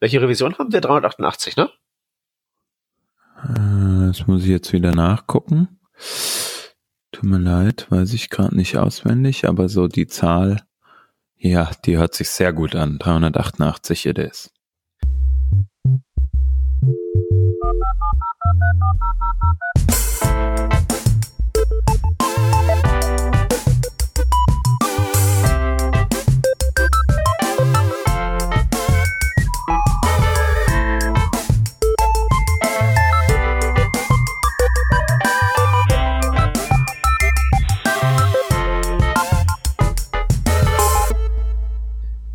[0.00, 0.80] Welche Revision haben wir?
[0.80, 1.70] 388, ne?
[3.44, 5.78] Äh, das muss ich jetzt wieder nachgucken.
[7.12, 10.62] Tut mir leid, weiß ich gerade nicht auswendig, aber so die Zahl,
[11.36, 12.98] ja, die hört sich sehr gut an.
[12.98, 14.50] 388 it is.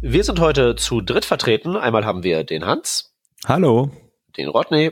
[0.08, 1.76] Wir sind heute zu dritt vertreten.
[1.76, 3.16] Einmal haben wir den Hans.
[3.48, 3.90] Hallo.
[4.38, 4.91] Den Rodney.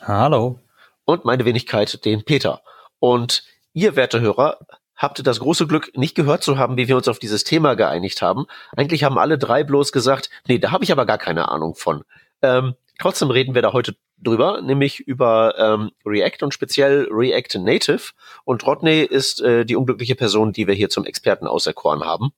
[0.00, 0.58] Hallo.
[1.04, 2.62] Und meine Wenigkeit, den Peter.
[3.00, 4.60] Und ihr, werte Hörer,
[4.96, 8.22] habt das große Glück, nicht gehört zu haben, wie wir uns auf dieses Thema geeinigt
[8.22, 8.46] haben.
[8.74, 12.04] Eigentlich haben alle drei bloß gesagt, nee, da habe ich aber gar keine Ahnung von.
[12.40, 18.12] Ähm, trotzdem reden wir da heute drüber, nämlich über ähm, React und speziell React Native.
[18.44, 22.32] Und Rodney ist äh, die unglückliche Person, die wir hier zum Experten auserkoren haben.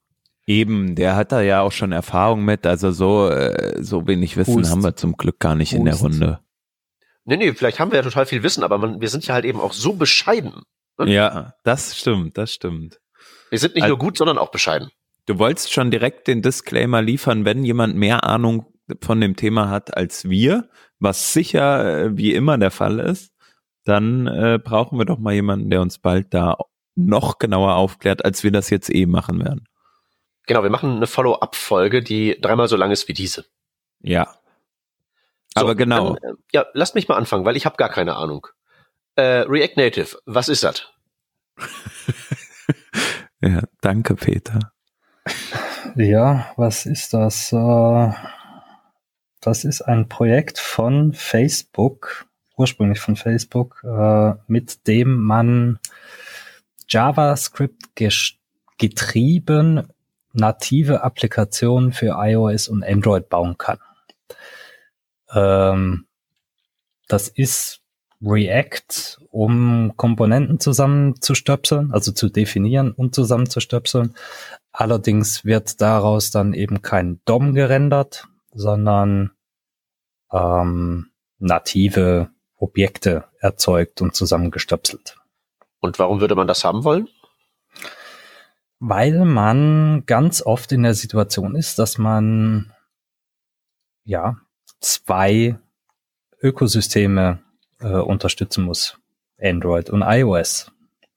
[0.46, 4.56] Eben, der hat da ja auch schon Erfahrung mit, also so, äh, so wenig Wissen
[4.56, 4.70] Hust.
[4.70, 5.78] haben wir zum Glück gar nicht Hust.
[5.78, 6.40] in der Runde.
[7.24, 9.44] Nee, nee, vielleicht haben wir ja total viel Wissen, aber man, wir sind ja halt
[9.44, 10.62] eben auch so bescheiden.
[10.98, 11.12] Ne?
[11.12, 13.00] Ja, das stimmt, das stimmt.
[13.50, 14.90] Wir sind nicht also, nur gut, sondern auch bescheiden.
[15.26, 18.66] Du wolltest schon direkt den Disclaimer liefern, wenn jemand mehr Ahnung
[19.00, 20.68] von dem Thema hat als wir,
[20.98, 23.32] was sicher äh, wie immer der Fall ist,
[23.84, 26.56] dann äh, brauchen wir doch mal jemanden, der uns bald da
[26.94, 29.66] noch genauer aufklärt, als wir das jetzt eh machen werden.
[30.46, 33.44] Genau, wir machen eine Follow-up-Folge, die dreimal so lang ist wie diese.
[34.00, 34.36] Ja.
[35.54, 36.16] So, Aber genau.
[36.16, 38.46] Dann, äh, ja, lasst mich mal anfangen, weil ich habe gar keine Ahnung.
[39.14, 40.90] Äh, React Native, was ist das?
[43.40, 44.72] ja, danke, Peter.
[45.94, 47.52] Ja, was ist das?
[47.52, 48.12] Äh,
[49.40, 55.78] das ist ein Projekt von Facebook, ursprünglich von Facebook, äh, mit dem man
[56.88, 57.94] JavaScript
[58.78, 59.92] getrieben
[60.32, 63.78] native Applikationen für iOS und Android bauen kann.
[65.32, 66.06] Ähm,
[67.08, 67.80] das ist
[68.24, 74.14] React, um Komponenten zusammenzustöpseln, also zu definieren und zusammenzustöpseln.
[74.70, 79.32] Allerdings wird daraus dann eben kein DOM gerendert, sondern
[80.32, 85.16] ähm, native Objekte erzeugt und zusammengestöpselt.
[85.80, 87.08] Und warum würde man das haben wollen?
[88.84, 92.72] Weil man ganz oft in der Situation ist, dass man
[94.02, 94.38] ja
[94.80, 95.56] zwei
[96.42, 97.38] Ökosysteme
[97.78, 98.98] äh, unterstützen muss,
[99.40, 100.72] Android und iOS.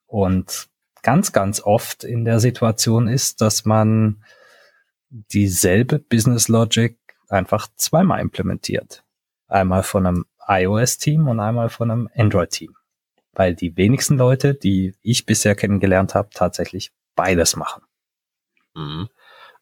[0.05, 0.67] Und
[1.01, 4.23] ganz, ganz oft in der Situation ist, dass man
[5.09, 6.99] dieselbe Business Logic
[7.29, 9.03] einfach zweimal implementiert.
[9.47, 12.75] Einmal von einem iOS-Team und einmal von einem Android-Team.
[13.33, 17.83] Weil die wenigsten Leute, die ich bisher kennengelernt habe, tatsächlich beides machen.
[18.75, 19.09] Mhm.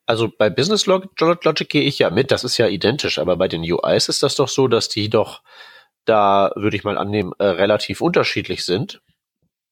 [0.06, 3.62] Also bei Business Logic gehe ich ja mit, das ist ja identisch, aber bei den
[3.62, 5.42] UIs ist das doch so, dass die doch
[6.06, 9.02] da, würde ich mal annehmen, äh, relativ unterschiedlich sind.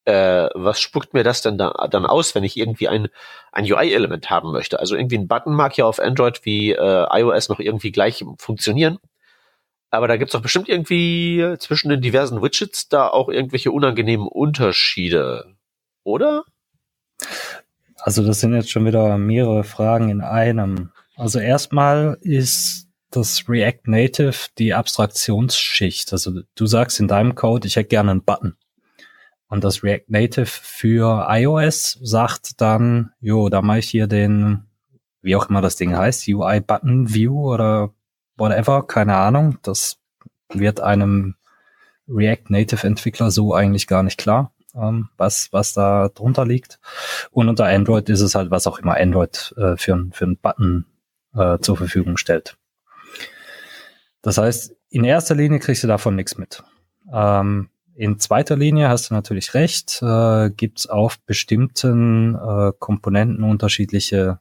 [0.04, 3.08] Äh, was spuckt mir das denn da, dann aus, wenn ich irgendwie ein,
[3.52, 4.80] ein UI-Element haben möchte?
[4.80, 8.98] Also irgendwie ein Button mag ja auf Android wie äh, iOS noch irgendwie gleich funktionieren.
[9.90, 15.54] Aber da gibt's doch bestimmt irgendwie zwischen den diversen Widgets da auch irgendwelche unangenehmen Unterschiede,
[16.02, 16.44] oder?
[18.02, 20.90] Also das sind jetzt schon wieder mehrere Fragen in einem.
[21.14, 26.12] Also erstmal ist das React Native die Abstraktionsschicht.
[26.12, 28.56] Also du sagst in deinem Code, ich hätte gerne einen Button.
[29.46, 34.64] Und das React Native für iOS sagt dann, jo, da mache ich hier den,
[35.20, 37.94] wie auch immer das Ding heißt, UI Button View oder
[38.36, 39.58] whatever, keine Ahnung.
[39.62, 39.98] Das
[40.48, 41.36] wird einem
[42.08, 46.78] React Native Entwickler so eigentlich gar nicht klar ähm, was, was da drunter liegt.
[47.30, 50.86] Und unter Android ist es halt, was auch immer Android äh, für, für einen Button
[51.34, 52.56] äh, zur Verfügung stellt.
[54.22, 56.62] Das heißt, in erster Linie kriegst du davon nichts mit.
[57.12, 63.44] Ähm, in zweiter Linie hast du natürlich recht, äh, gibt es auf bestimmten äh, Komponenten
[63.44, 64.38] unterschiedliche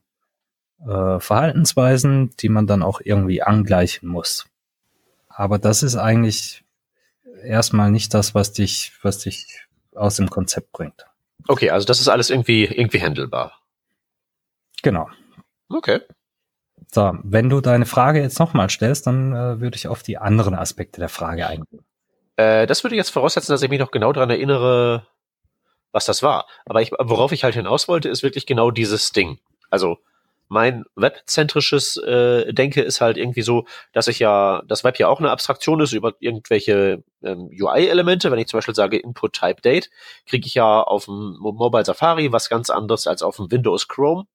[0.87, 4.45] äh, Verhaltensweisen, die man dann auch irgendwie angleichen muss.
[5.27, 6.63] Aber das ist eigentlich
[7.43, 11.05] erstmal nicht das, was dich, was dich aus dem Konzept bringt.
[11.47, 13.59] Okay, also das ist alles irgendwie, irgendwie handelbar.
[14.83, 15.09] Genau.
[15.69, 16.01] Okay.
[16.91, 20.55] So, wenn du deine Frage jetzt nochmal stellst, dann äh, würde ich auf die anderen
[20.55, 21.85] Aspekte der Frage eingehen.
[22.35, 25.07] Äh, das würde jetzt voraussetzen, dass ich mich noch genau daran erinnere,
[25.91, 26.47] was das war.
[26.65, 29.39] Aber ich, worauf ich halt hinaus wollte, ist wirklich genau dieses Ding.
[29.69, 29.99] Also,
[30.51, 35.19] mein webzentrisches äh, Denke ist halt irgendwie so, dass ich ja, das Web ja auch
[35.19, 38.29] eine Abstraktion ist über irgendwelche ähm, UI-Elemente.
[38.31, 39.89] Wenn ich zum Beispiel sage Input Type Date,
[40.25, 44.25] kriege ich ja auf dem Mobile Safari was ganz anderes als auf dem Windows Chrome.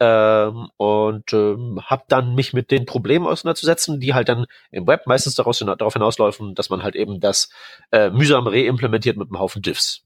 [0.00, 5.06] Ähm, und ähm, habe dann mich mit den Problemen auseinanderzusetzen, die halt dann im Web
[5.06, 7.48] meistens daraus, darauf hinauslaufen, dass man halt eben das
[7.92, 10.02] äh, mühsam reimplementiert mit einem Haufen Diffs.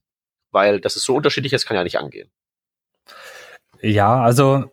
[0.51, 2.29] Weil das ist so unterschiedlich, das kann ja nicht angehen.
[3.81, 4.65] Ja, also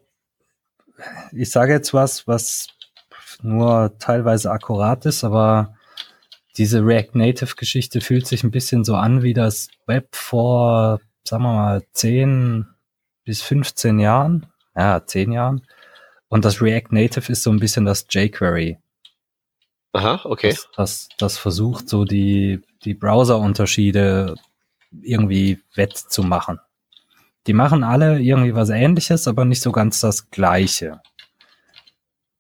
[1.32, 2.68] ich sage jetzt was, was
[3.42, 5.74] nur teilweise akkurat ist, aber
[6.56, 11.42] diese React Native Geschichte fühlt sich ein bisschen so an wie das Web vor, sagen
[11.42, 12.66] wir mal, 10
[13.24, 14.46] bis 15 Jahren.
[14.76, 15.66] Ja, 10 Jahren.
[16.28, 18.78] Und das React Native ist so ein bisschen das jQuery.
[19.92, 20.50] Aha, okay.
[20.50, 24.34] Das, das, das versucht so die, die Browser-Unterschiede
[25.02, 26.60] irgendwie wettzumachen.
[27.46, 31.02] Die machen alle irgendwie was ähnliches, aber nicht so ganz das gleiche.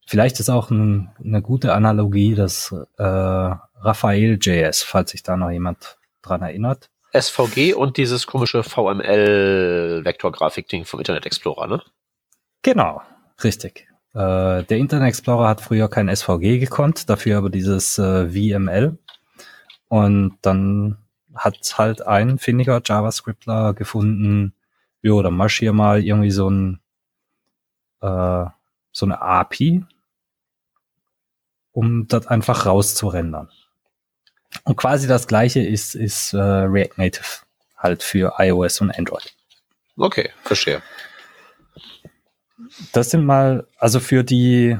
[0.06, 5.50] Vielleicht ist auch ein, eine gute Analogie das äh, Raphael JS, falls sich da noch
[5.50, 6.88] jemand dran erinnert.
[7.12, 11.80] SVG und dieses komische VML-Vektorgrafik-Ding vom Internet Explorer, ne?
[12.62, 13.02] Genau,
[13.42, 13.88] richtig.
[14.14, 18.98] Äh, der Internet Explorer hat früher kein SVG gekonnt, dafür aber dieses äh, VML.
[19.88, 20.98] Und dann
[21.34, 24.53] hat halt ein findiger JavaScriptler gefunden,
[25.04, 26.80] jo, dann mach hier mal irgendwie so ein
[28.00, 28.46] äh,
[28.90, 29.84] so eine API,
[31.72, 33.50] um das einfach rauszurendern.
[34.64, 37.44] Und quasi das gleiche ist, ist äh, React Native
[37.76, 39.34] halt für iOS und Android.
[39.96, 40.82] Okay, verstehe.
[42.92, 44.78] Das sind mal, also für die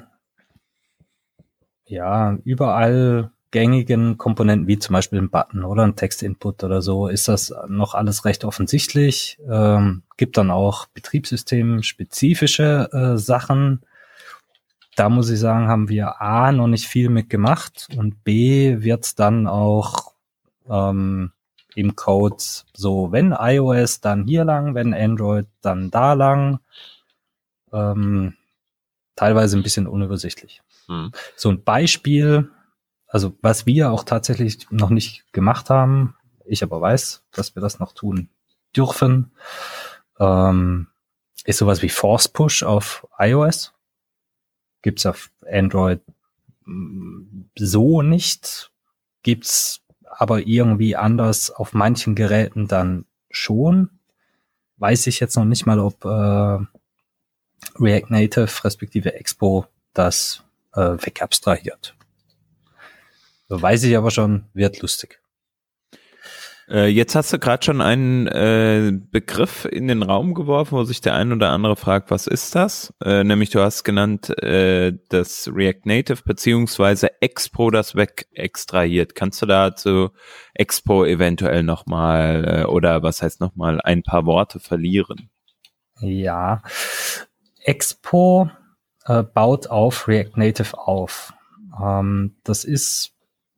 [1.85, 7.29] ja, überall gängigen Komponenten, wie zum Beispiel ein Button oder ein Textinput oder so, ist
[7.29, 9.39] das noch alles recht offensichtlich.
[9.49, 13.83] Ähm, gibt dann auch betriebssystemspezifische äh, Sachen.
[14.97, 19.21] Da muss ich sagen, haben wir A noch nicht viel mit gemacht und B wird
[19.21, 20.15] dann auch
[20.69, 21.31] ähm,
[21.77, 22.43] im Code
[22.75, 26.59] so, wenn iOS, dann hier lang, wenn Android, dann da lang.
[27.73, 28.35] Ähm,
[29.15, 30.61] teilweise ein bisschen unübersichtlich.
[30.89, 31.13] Hm.
[31.37, 32.51] So ein Beispiel,
[33.15, 37.79] also was wir auch tatsächlich noch nicht gemacht haben, ich aber weiß, dass wir das
[37.79, 38.29] noch tun
[38.77, 39.31] dürfen,
[40.19, 40.89] ähm,
[41.45, 43.73] ist sowas wie Force Push auf iOS.
[44.83, 46.01] Gibt's auf Android
[46.65, 48.73] mm, so nicht.
[49.23, 53.91] Gibt's aber irgendwie anders auf manchen Geräten dann schon.
[54.79, 56.59] Weiß ich jetzt noch nicht mal, ob äh,
[57.81, 61.95] React Native respektive Expo das äh, wegabstrahiert.
[63.49, 65.21] Weiß ich aber schon, wird lustig.
[66.69, 71.01] Äh, jetzt hast du gerade schon einen äh, Begriff in den Raum geworfen, wo sich
[71.03, 72.95] der ein oder andere fragt, was ist das?
[73.03, 79.15] Äh, nämlich du hast genannt äh, das React Native beziehungsweise Expo das weg extrahiert.
[79.15, 80.11] Kannst du dazu
[80.55, 85.29] Expo eventuell nochmal äh, oder was heißt nochmal ein paar Worte verlieren?
[86.01, 86.63] Ja,
[87.63, 88.51] Expo
[89.05, 91.35] äh, baut auf React Native auf.
[91.79, 93.14] Ähm, das ist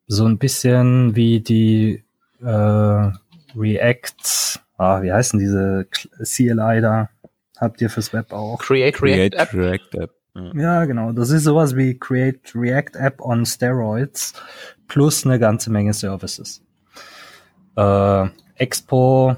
[0.07, 2.05] so ein bisschen wie die
[2.41, 3.11] äh,
[3.57, 5.87] React, ah, wie heißen diese
[6.23, 7.09] CLI da?
[7.59, 8.59] Habt ihr fürs Web auch?
[8.59, 9.55] Create React, Create App.
[9.55, 10.11] React App.
[10.35, 10.53] Ja.
[10.55, 11.13] ja, genau.
[11.13, 14.35] Das ist sowas wie Create React App on Steroids
[14.87, 16.63] plus eine ganze Menge Services.
[17.77, 18.27] Äh,
[18.57, 19.37] Expo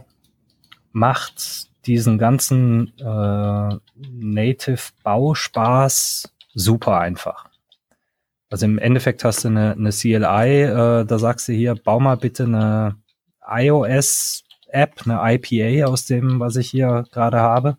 [0.92, 3.78] macht diesen ganzen äh,
[4.10, 7.48] Native Bauspaß super einfach.
[8.50, 12.16] Also im Endeffekt hast du eine, eine CLI, äh, da sagst du hier, bau mal
[12.16, 12.96] bitte eine
[13.46, 17.76] iOS-App, eine IPA aus dem, was ich hier gerade habe.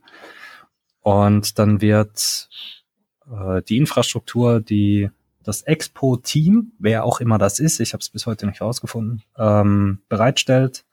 [1.02, 2.50] Und dann wird
[3.32, 5.10] äh, die Infrastruktur, die
[5.44, 10.04] das Expo-Team, wer auch immer das ist, ich habe es bis heute nicht rausgefunden, ähm,
[10.08, 10.86] bereitstellt,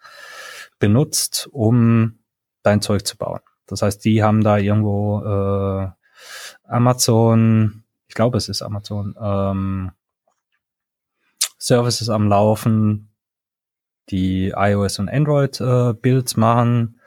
[0.79, 2.19] benutzt, um
[2.63, 3.41] dein Zeug zu bauen.
[3.67, 5.89] Das heißt, die haben da irgendwo äh,
[6.65, 7.83] Amazon
[8.17, 9.93] glaube, es ist Amazon, ähm,
[11.59, 13.11] Services am Laufen,
[14.11, 17.01] die iOS und Android äh, Builds machen.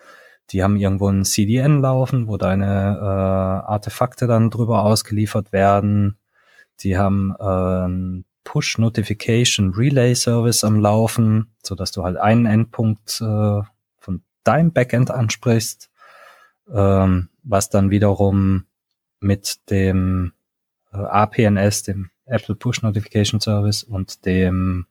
[0.52, 6.18] Die haben irgendwo ein CDN laufen, wo deine äh, Artefakte dann drüber ausgeliefert werden.
[6.82, 13.22] Die haben äh, Push Notification Relay Service am Laufen, so dass du halt einen Endpunkt
[13.22, 13.62] äh,
[14.00, 15.92] von deinem Backend ansprichst,
[16.74, 18.66] ähm, was dann wiederum
[19.20, 20.34] mit dem
[20.92, 24.86] APNS, dem Apple Push Notification Service und dem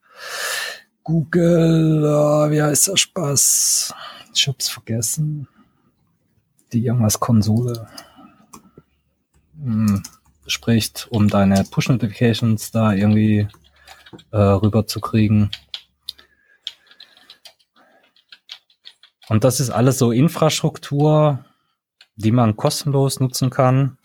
[1.03, 3.93] Google, oh, wie heißt der Spaß?
[4.35, 5.47] Ich hab's vergessen.
[6.71, 7.87] Die irgendwas Konsole.
[9.55, 10.01] mh,
[10.47, 13.47] spricht, um deine Push-Notifications da irgendwie
[14.31, 15.51] äh, rüber zu kriegen.
[19.27, 21.45] Und das ist alles so Infrastruktur,
[22.15, 23.98] die man kostenlos nutzen kann,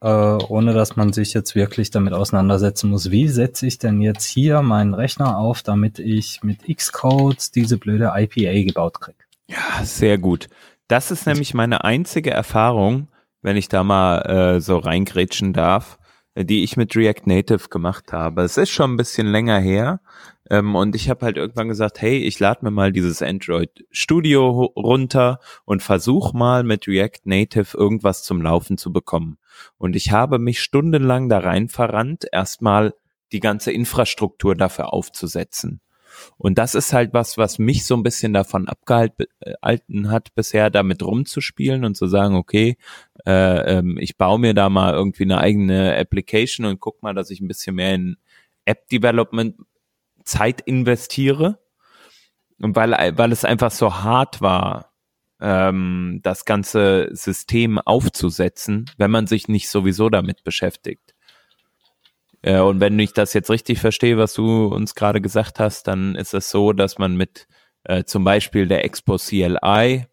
[0.00, 4.24] äh, ohne dass man sich jetzt wirklich damit auseinandersetzen muss, wie setze ich denn jetzt
[4.24, 9.18] hier meinen Rechner auf, damit ich mit Xcode diese blöde IPA gebaut kriege.
[9.46, 10.48] Ja, sehr gut.
[10.88, 13.08] Das ist nämlich meine einzige Erfahrung,
[13.42, 15.98] wenn ich da mal äh, so reingrätschen darf,
[16.34, 18.42] äh, die ich mit React Native gemacht habe.
[18.42, 20.00] Es ist schon ein bisschen länger her.
[20.48, 24.72] Ähm, und ich habe halt irgendwann gesagt, hey, ich lade mir mal dieses Android Studio
[24.76, 29.38] runter und versuch mal mit React Native irgendwas zum Laufen zu bekommen.
[29.78, 32.94] Und ich habe mich stundenlang da rein verrannt, erstmal
[33.32, 35.80] die ganze Infrastruktur dafür aufzusetzen.
[36.36, 40.70] Und das ist halt was, was mich so ein bisschen davon abgehalten äh, hat, bisher
[40.70, 42.76] damit rumzuspielen und zu sagen, okay,
[43.26, 47.30] äh, ähm, ich baue mir da mal irgendwie eine eigene Application und guck mal, dass
[47.30, 48.16] ich ein bisschen mehr in
[48.64, 49.56] App-Development
[50.24, 51.58] Zeit investiere.
[52.60, 54.89] Und weil, weil es einfach so hart war,
[55.40, 61.14] ähm, das ganze System aufzusetzen, wenn man sich nicht sowieso damit beschäftigt.
[62.42, 66.14] Äh, und wenn ich das jetzt richtig verstehe, was du uns gerade gesagt hast, dann
[66.14, 67.46] ist es so, dass man mit
[67.84, 70.06] äh, zum Beispiel der Expo CLI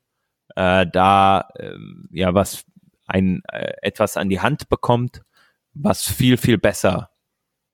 [0.56, 1.74] äh, da äh,
[2.12, 2.66] ja was
[3.06, 5.22] ein äh, etwas an die Hand bekommt,
[5.74, 7.12] was viel viel besser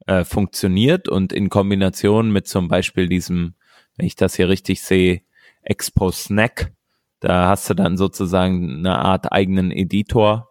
[0.06, 3.56] äh, funktioniert und in Kombination mit zum Beispiel diesem,
[3.96, 5.22] wenn ich das hier richtig sehe,
[5.62, 6.74] Expo Snack,
[7.24, 10.50] da hast du dann sozusagen eine Art eigenen Editor,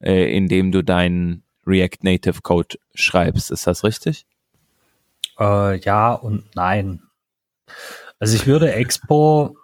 [0.00, 3.50] äh, in dem du deinen React Native Code schreibst.
[3.50, 4.26] Ist das richtig?
[5.38, 7.02] Äh, ja und nein.
[8.18, 9.56] Also ich würde Expo,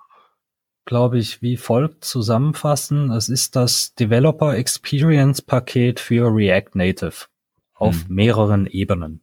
[0.87, 3.11] glaube ich, wie folgt zusammenfassen.
[3.11, 7.27] Es ist das Developer Experience Paket für React Native
[7.75, 8.15] auf hm.
[8.15, 9.21] mehreren Ebenen.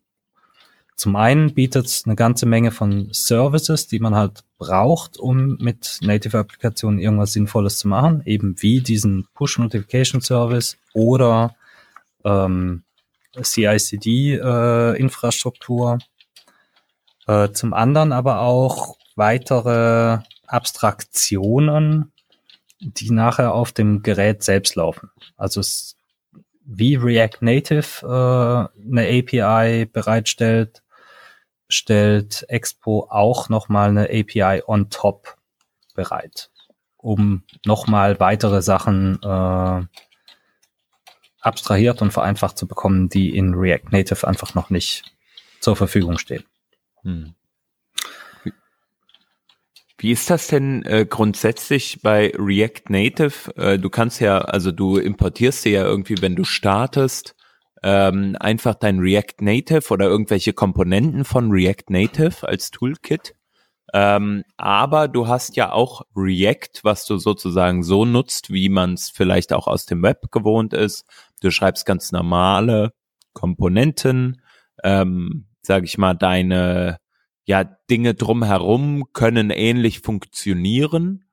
[0.95, 5.99] Zum einen bietet es eine ganze Menge von Services, die man halt braucht, um mit
[6.01, 11.53] Native-Applikationen irgendwas Sinnvolles zu machen, eben wie diesen Push-Notification-Service oder
[12.23, 12.83] ähm,
[13.41, 15.99] CI-CD-Infrastruktur.
[17.27, 22.11] Äh, äh, zum anderen aber auch weitere Abstraktionen,
[22.79, 25.09] die nachher auf dem Gerät selbst laufen.
[25.35, 25.95] Also es,
[26.65, 30.83] wie React Native äh, eine API bereitstellt,
[31.67, 35.37] stellt Expo auch nochmal eine API on top
[35.95, 36.49] bereit,
[36.97, 39.81] um nochmal weitere Sachen äh,
[41.41, 45.15] abstrahiert und vereinfacht zu bekommen, die in React Native einfach noch nicht
[45.59, 46.43] zur Verfügung stehen.
[47.03, 47.35] Hm.
[49.97, 53.55] Wie ist das denn äh, grundsätzlich bei React Native?
[53.55, 57.34] Äh, du kannst ja, also du importierst dir ja irgendwie, wenn du startest,
[57.85, 63.35] ähm, einfach dein React Native oder irgendwelche Komponenten von React Native als Toolkit.
[63.93, 69.11] Ähm, aber du hast ja auch React, was du sozusagen so nutzt, wie man es
[69.11, 71.05] vielleicht auch aus dem Web gewohnt ist.
[71.41, 72.91] Du schreibst ganz normale
[73.33, 74.41] Komponenten,
[74.83, 76.97] ähm, sage ich mal, deine
[77.45, 81.25] ja Dinge drumherum können ähnlich funktionieren.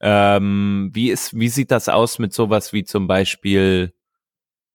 [0.00, 3.94] Ähm, wie ist, wie sieht das aus mit sowas wie zum Beispiel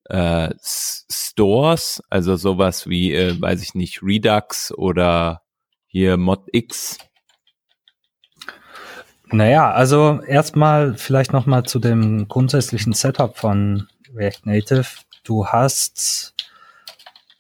[0.10, 5.42] äh, Stores, also sowas wie, äh, weiß ich nicht, Redux oder
[5.86, 6.98] hier ModX?
[9.32, 14.88] Naja, also erstmal vielleicht nochmal zu dem grundsätzlichen Setup von React Native.
[15.24, 16.34] Du hast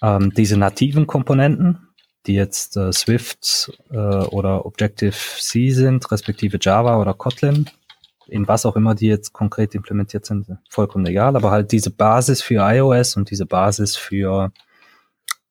[0.02, 1.90] ähm, diese nativen Komponenten,
[2.28, 7.70] die jetzt äh, Swift äh, oder Objective-C sind, respektive Java oder Kotlin
[8.29, 12.41] in was auch immer die jetzt konkret implementiert sind, vollkommen egal, aber halt diese Basis
[12.41, 14.51] für iOS und diese Basis für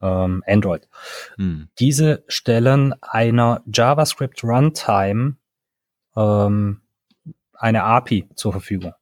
[0.00, 0.88] ähm, Android.
[1.36, 1.68] Hm.
[1.78, 5.36] Diese stellen einer JavaScript Runtime
[6.16, 6.80] ähm,
[7.54, 8.94] eine API zur Verfügung.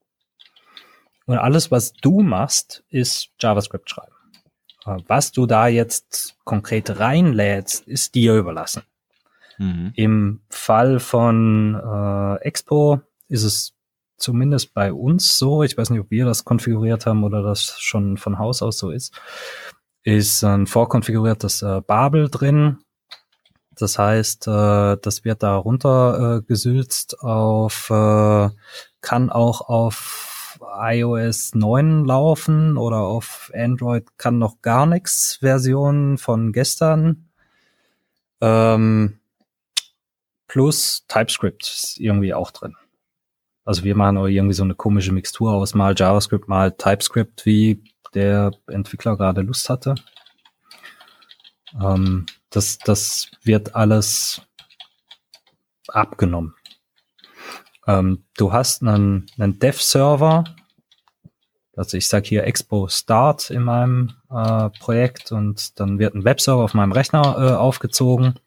[1.26, 4.14] Und alles, was du machst, ist JavaScript schreiben.
[4.87, 8.83] Äh, was du da jetzt konkret reinlädst, ist dir überlassen.
[9.59, 9.92] Mhm.
[9.95, 13.75] Im Fall von äh, Expo ist es
[14.16, 18.16] zumindest bei uns so, ich weiß nicht, ob wir das konfiguriert haben oder das schon
[18.16, 19.14] von Haus aus so ist,
[20.02, 22.78] ist ein vorkonfiguriertes äh, Babel drin.
[23.73, 28.49] Das heißt, äh, das wird da runter äh, auf, äh,
[29.00, 36.52] kann auch auf iOS 9 laufen oder auf Android kann noch gar nichts Version von
[36.52, 37.28] gestern.
[38.40, 39.18] Ähm,
[40.49, 42.76] plus TypeScript ist irgendwie auch drin.
[43.67, 47.83] Also wir machen auch irgendwie so eine komische Mixtur aus mal JavaScript, mal TypeScript, wie
[48.15, 49.97] der Entwickler gerade Lust hatte.
[51.79, 54.41] Ähm, das, das wird alles
[55.89, 56.55] abgenommen.
[57.89, 60.45] Ähm, du hast einen, einen Dev-Server,
[61.77, 66.63] also ich sage hier Expo Start in meinem äh, Projekt und dann wird ein Webserver
[66.63, 68.39] auf meinem Rechner äh, aufgezogen,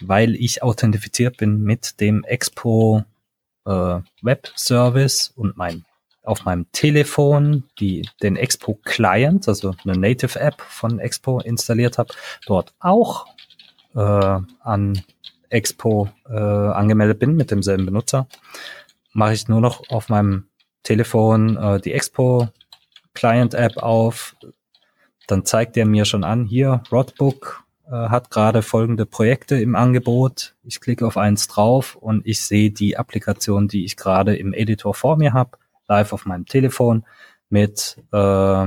[0.00, 3.04] weil ich authentifiziert bin mit dem Expo
[3.64, 5.84] äh, Web Service und mein
[6.22, 12.14] auf meinem Telefon die den Expo Client, also eine Native App von Expo installiert habe,
[12.46, 13.26] dort auch
[13.94, 15.02] äh, an
[15.50, 18.26] Expo äh, angemeldet bin mit demselben Benutzer,
[19.12, 20.48] mache ich nur noch auf meinem
[20.82, 22.48] Telefon äh, die Expo
[23.12, 24.34] Client App auf.
[25.26, 30.54] Dann zeigt er mir schon an, hier, Rodbook äh, hat gerade folgende Projekte im Angebot.
[30.64, 34.94] Ich klicke auf eins drauf und ich sehe die Applikation, die ich gerade im Editor
[34.94, 37.04] vor mir habe, live auf meinem Telefon
[37.48, 38.66] mit äh,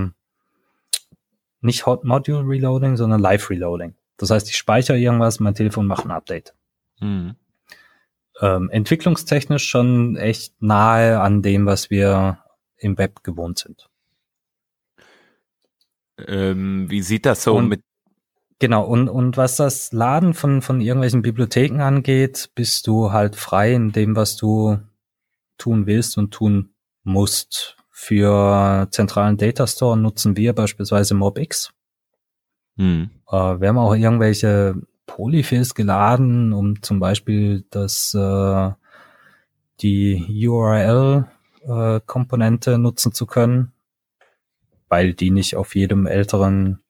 [1.61, 3.95] nicht Hot Module Reloading, sondern Live Reloading.
[4.17, 6.53] Das heißt, ich speichere irgendwas, mein Telefon macht ein Update.
[6.99, 7.35] Mhm.
[8.39, 12.39] Ähm, entwicklungstechnisch schon echt nahe an dem, was wir
[12.77, 13.89] im Web gewohnt sind.
[16.19, 17.81] Ähm, wie sieht das so und, mit?
[18.59, 23.73] Genau, und, und was das Laden von, von irgendwelchen Bibliotheken angeht, bist du halt frei
[23.73, 24.79] in dem, was du
[25.57, 26.69] tun willst und tun
[27.03, 27.77] musst.
[27.91, 31.73] Für zentralen Data Store nutzen wir beispielsweise MobX.
[32.77, 33.09] Hm.
[33.27, 34.75] Äh, wir haben auch irgendwelche
[35.07, 38.71] Polyfills geladen, um zum Beispiel das äh,
[39.81, 43.71] die URL-Komponente äh, nutzen zu können,
[44.89, 46.83] weil die nicht auf jedem älteren,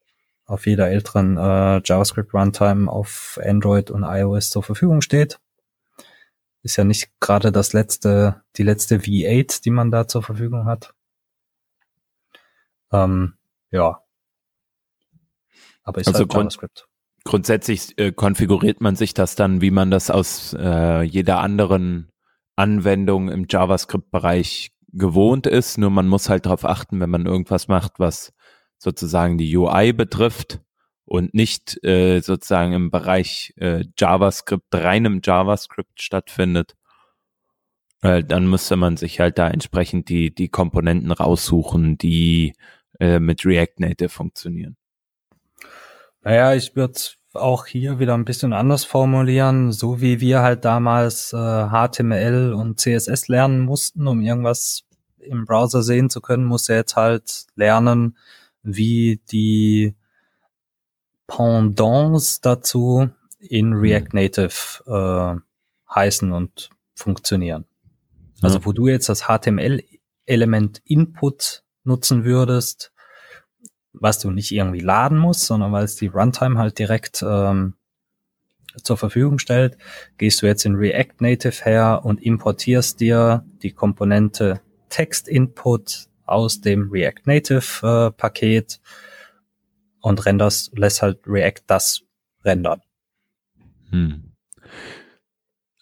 [0.47, 5.39] auf jeder älteren äh, JavaScript Runtime auf Android und iOS zur Verfügung steht.
[6.63, 10.93] Ist ja nicht gerade das letzte, die letzte V8, die man da zur Verfügung hat.
[12.91, 13.35] Ähm,
[13.71, 14.01] ja.
[15.83, 16.87] Aber ist also halt JavaScript
[17.27, 22.09] grundsätzlich äh, konfiguriert man sich das dann, wie man das aus äh, jeder anderen
[22.55, 25.77] Anwendung im JavaScript-Bereich gewohnt ist.
[25.77, 28.31] Nur man muss halt darauf achten, wenn man irgendwas macht, was
[28.77, 30.61] sozusagen die UI betrifft
[31.05, 36.75] und nicht äh, sozusagen im Bereich äh, JavaScript, reinem JavaScript stattfindet,
[38.01, 42.53] äh, dann müsste man sich halt da entsprechend die, die Komponenten raussuchen, die
[42.99, 44.75] äh, mit React Native funktionieren.
[46.21, 46.99] Naja, ich würde
[47.33, 52.79] auch hier wieder ein bisschen anders formulieren, so wie wir halt damals äh, HTML und
[52.79, 54.83] CSS lernen mussten, um irgendwas
[55.19, 58.17] im Browser sehen zu können, muss er jetzt halt lernen,
[58.63, 59.95] wie die
[61.27, 67.65] Pendants dazu in React Native äh, heißen und funktionieren.
[68.41, 72.91] Also wo du jetzt das HTML-Element Input nutzen würdest,
[73.93, 77.73] was du nicht irgendwie laden musst, sondern weil es die Runtime halt direkt ähm,
[78.83, 79.77] zur Verfügung stellt,
[80.17, 86.61] gehst du jetzt in React Native her und importierst dir die Komponente Text Input aus
[86.61, 88.79] dem React Native äh, Paket
[90.01, 92.01] und renderst, lässt halt React das
[92.43, 92.81] rendern.
[93.89, 94.33] Hm.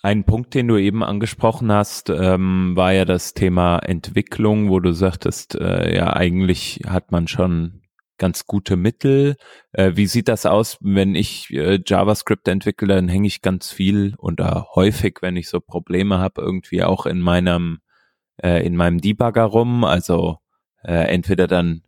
[0.01, 4.91] Ein Punkt, den du eben angesprochen hast, ähm, war ja das Thema Entwicklung, wo du
[4.91, 7.81] sagtest, äh, ja, eigentlich hat man schon
[8.17, 9.35] ganz gute Mittel.
[9.71, 14.13] Äh, wie sieht das aus, wenn ich äh, JavaScript entwickle, dann hänge ich ganz viel
[14.19, 17.79] oder häufig, wenn ich so Probleme habe, irgendwie auch in meinem
[18.41, 19.83] äh, in meinem Debugger rum.
[19.83, 20.39] Also
[20.83, 21.83] äh, entweder dann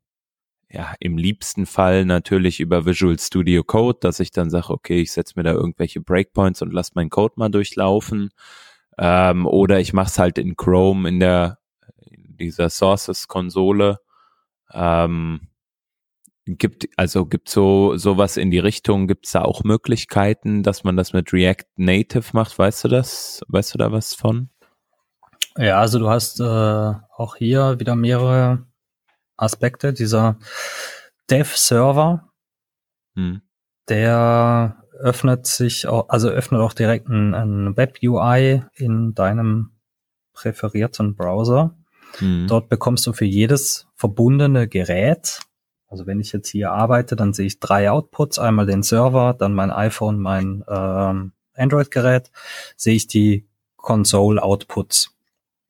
[0.70, 5.12] ja im liebsten Fall natürlich über Visual Studio Code, dass ich dann sage, okay, ich
[5.12, 8.32] setze mir da irgendwelche Breakpoints und lasse meinen Code mal durchlaufen.
[8.98, 11.60] Ähm, oder ich mache es halt in Chrome in der
[12.00, 14.00] in dieser Sources-Konsole.
[14.74, 15.42] Ähm,
[16.50, 20.96] Gibt, also gibt so sowas in die Richtung, gibt es da auch Möglichkeiten, dass man
[20.96, 22.58] das mit React Native macht?
[22.58, 23.42] Weißt du das?
[23.50, 24.50] Weißt du da was von?
[25.58, 28.66] Ja, also du hast äh, auch hier wieder mehrere
[29.36, 29.94] Aspekte.
[29.94, 30.38] Dieser
[31.30, 32.30] Dev-Server,
[33.16, 33.42] hm.
[33.90, 39.72] der öffnet sich auch, also öffnet auch direkt ein, ein Web-UI in deinem
[40.34, 41.76] präferierten Browser.
[42.18, 42.48] Hm.
[42.48, 45.42] Dort bekommst du für jedes verbundene Gerät
[45.88, 49.54] also wenn ich jetzt hier arbeite, dann sehe ich drei Outputs, einmal den Server, dann
[49.54, 52.30] mein iPhone, mein ähm, Android-Gerät,
[52.76, 55.17] sehe ich die Console-Outputs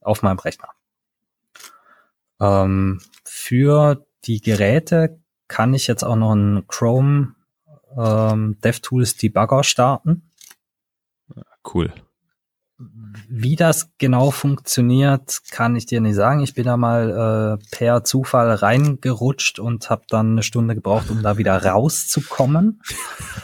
[0.08, 0.70] auf meinem Rechner.
[2.39, 7.36] Ähm, für die Geräte kann ich jetzt auch noch einen Chrome
[7.98, 10.24] ähm, DevTools Debugger starten.
[11.74, 11.91] Cool.
[13.28, 16.41] wie das genau funktioniert, kann ich dir nicht sagen.
[16.41, 21.24] Ich bin da mal äh, per Zufall reingerutscht und habe dann eine Stunde gebraucht, um
[21.24, 22.82] da wieder rauszukommen.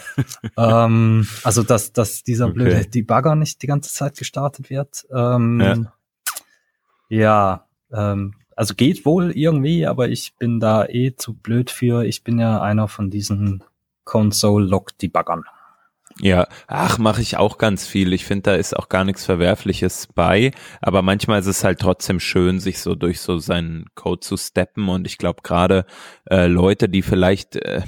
[0.58, 2.54] ähm, also dass, dass dieser okay.
[2.54, 5.06] blöde Debugger nicht die ganze Zeit gestartet wird.
[5.12, 5.94] Ähm, ja,
[7.18, 12.04] ja ähm, also geht wohl irgendwie, aber ich bin da eh zu blöd für.
[12.06, 13.64] Ich bin ja einer von diesen
[14.04, 15.44] Console-Log-Debuggern.
[16.20, 18.14] Ja, ach, mache ich auch ganz viel.
[18.14, 22.20] Ich finde, da ist auch gar nichts Verwerfliches bei, aber manchmal ist es halt trotzdem
[22.20, 25.86] schön, sich so durch so seinen Code zu steppen und ich glaube gerade
[26.30, 27.82] äh, Leute, die vielleicht, äh,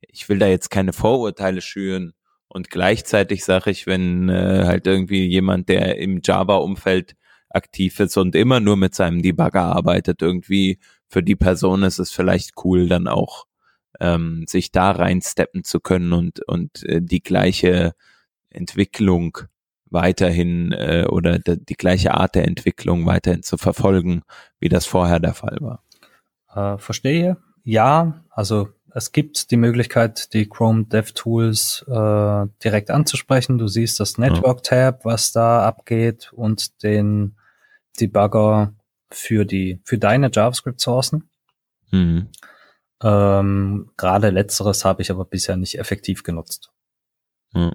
[0.00, 2.12] ich will da jetzt keine Vorurteile schüren
[2.46, 7.16] und gleichzeitig sage ich, wenn äh, halt irgendwie jemand, der im Java-Umfeld
[7.50, 12.12] aktiv ist und immer nur mit seinem Debugger arbeitet, irgendwie für die Person ist es
[12.12, 13.46] vielleicht cool, dann auch
[14.00, 17.94] ähm, sich da reinsteppen zu können und, und äh, die gleiche
[18.50, 19.38] Entwicklung
[19.90, 24.22] weiterhin äh, oder die gleiche Art der Entwicklung weiterhin zu verfolgen,
[24.60, 25.82] wie das vorher der Fall war.
[26.54, 27.38] Äh, verstehe.
[27.64, 33.58] Ja, also es gibt die Möglichkeit, die Chrome DevTools äh, direkt anzusprechen.
[33.58, 37.36] Du siehst das Network-Tab, was da abgeht und den
[38.00, 38.74] Debugger
[39.10, 41.30] für die für deine JavaScript-Sourcen.
[41.90, 42.28] Mhm.
[43.02, 46.72] Ähm, Gerade letzteres habe ich aber bisher nicht effektiv genutzt.
[47.52, 47.72] Hm.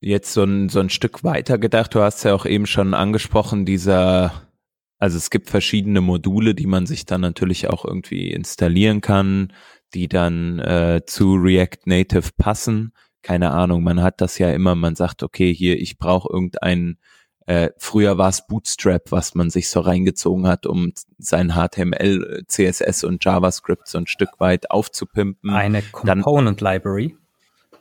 [0.00, 3.64] Jetzt so ein, so ein Stück weiter gedacht, du hast ja auch eben schon angesprochen,
[3.64, 4.48] dieser,
[4.98, 9.52] also es gibt verschiedene Module, die man sich dann natürlich auch irgendwie installieren kann,
[9.94, 12.92] die dann äh, zu React Native passen.
[13.22, 16.98] Keine Ahnung, man hat das ja immer, man sagt, okay, hier, ich brauche irgendeinen
[17.48, 23.04] äh, früher war es Bootstrap, was man sich so reingezogen hat, um sein HTML, CSS
[23.04, 25.48] und JavaScript so ein Stück weit aufzupimpen.
[25.48, 27.16] Eine Component dann, Library.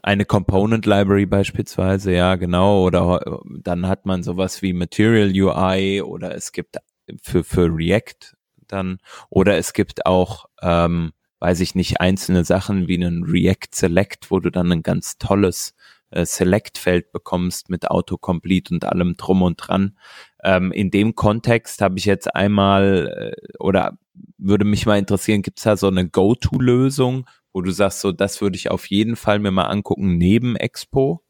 [0.02, 2.82] Eine Component Library beispielsweise, ja, genau.
[2.86, 6.78] Oder dann hat man sowas wie Material UI oder es gibt
[7.21, 8.38] für, für React
[8.69, 14.32] dann, oder es gibt auch, ähm, weiß ich nicht, einzelne Sachen wie einen React Select,
[14.32, 15.76] wo du dann ein ganz tolles
[16.10, 19.97] äh, Select-Feld bekommst mit Autocomplete und allem drum und dran.
[20.43, 23.97] Ähm, in dem Kontext habe ich jetzt einmal äh, oder
[24.38, 28.41] würde mich mal interessieren, gibt es da so eine Go-To-Lösung, wo du sagst, so das
[28.41, 31.23] würde ich auf jeden Fall mir mal angucken neben Expo?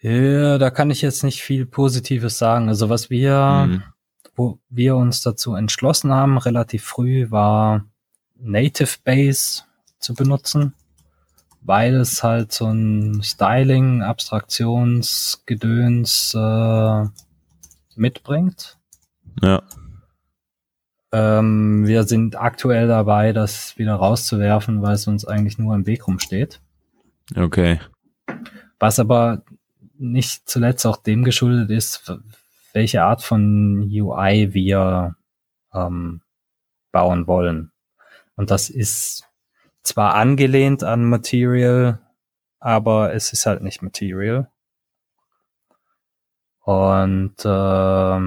[0.00, 2.68] Ja, da kann ich jetzt nicht viel Positives sagen.
[2.68, 3.82] Also was wir, mhm.
[4.38, 7.84] Wo wir uns dazu entschlossen haben, relativ früh, war
[8.36, 9.64] Native Base
[9.98, 10.74] zu benutzen
[11.68, 17.04] weil es halt so ein Styling, Abstraktionsgedöns äh,
[17.94, 18.78] mitbringt.
[19.42, 19.62] Ja.
[21.12, 26.06] Ähm, wir sind aktuell dabei, das wieder rauszuwerfen, weil es uns eigentlich nur im Weg
[26.06, 26.60] rumsteht.
[27.36, 27.80] Okay.
[28.78, 29.42] Was aber
[29.98, 32.10] nicht zuletzt auch dem geschuldet ist,
[32.72, 35.16] welche Art von UI wir
[35.72, 36.22] ähm,
[36.92, 37.72] bauen wollen.
[38.36, 39.24] Und das ist
[39.82, 42.00] zwar angelehnt an Material,
[42.60, 44.50] aber es ist halt nicht Material.
[46.60, 48.20] Und äh,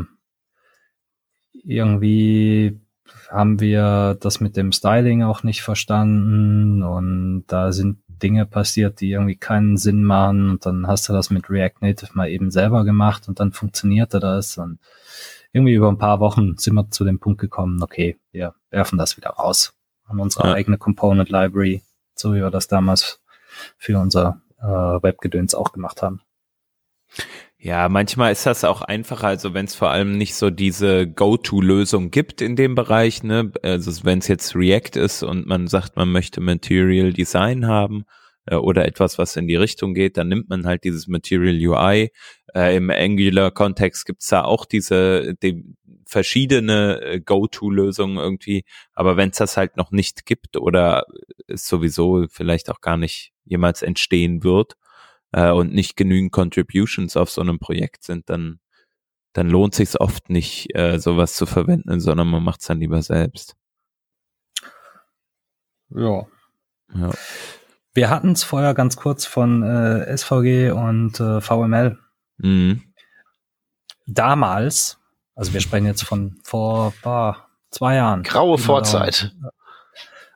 [1.64, 2.82] irgendwie
[3.30, 9.12] haben wir das mit dem Styling auch nicht verstanden und da sind Dinge passiert, die
[9.12, 12.84] irgendwie keinen Sinn machen und dann hast du das mit React Native mal eben selber
[12.86, 14.80] gemacht und dann funktionierte das und
[15.54, 19.18] irgendwie über ein paar Wochen sind wir zu dem Punkt gekommen, okay, wir werfen das
[19.18, 19.74] wieder raus
[20.12, 20.54] haben unsere ja.
[20.54, 21.82] eigene Component Library,
[22.16, 23.22] so wie wir das damals
[23.78, 26.22] für unser äh, Webgedöns auch gemacht haben.
[27.64, 32.10] Ja, manchmal ist das auch einfacher, also wenn es vor allem nicht so diese Go-To-Lösung
[32.10, 33.52] gibt in dem Bereich, ne?
[33.62, 38.06] Also wenn es jetzt React ist und man sagt, man möchte Material Design haben
[38.48, 42.10] äh, oder etwas, was in die Richtung geht, dann nimmt man halt dieses Material UI.
[42.56, 45.64] Äh, Im Angular-Kontext gibt's da auch diese die,
[46.08, 48.64] verschiedene äh, Go-To-Lösungen irgendwie.
[48.94, 51.06] Aber wenn es das halt noch nicht gibt oder
[51.48, 54.78] es sowieso vielleicht auch gar nicht jemals entstehen wird
[55.32, 58.60] äh, und nicht genügend Contributions auf so einem Projekt sind, dann
[59.34, 63.02] dann lohnt sich oft nicht, äh, sowas zu verwenden, sondern man macht es dann lieber
[63.02, 63.56] selbst.
[65.90, 66.28] Ja.
[66.94, 67.12] ja.
[67.94, 71.98] Wir hatten es vorher ganz kurz von äh, SVG und äh, VML.
[72.40, 72.84] Mhm.
[74.06, 75.02] Damals
[75.42, 78.24] also wir sprechen jetzt von vor bah, zwei Jahren.
[78.24, 79.34] Graue Vorzeit.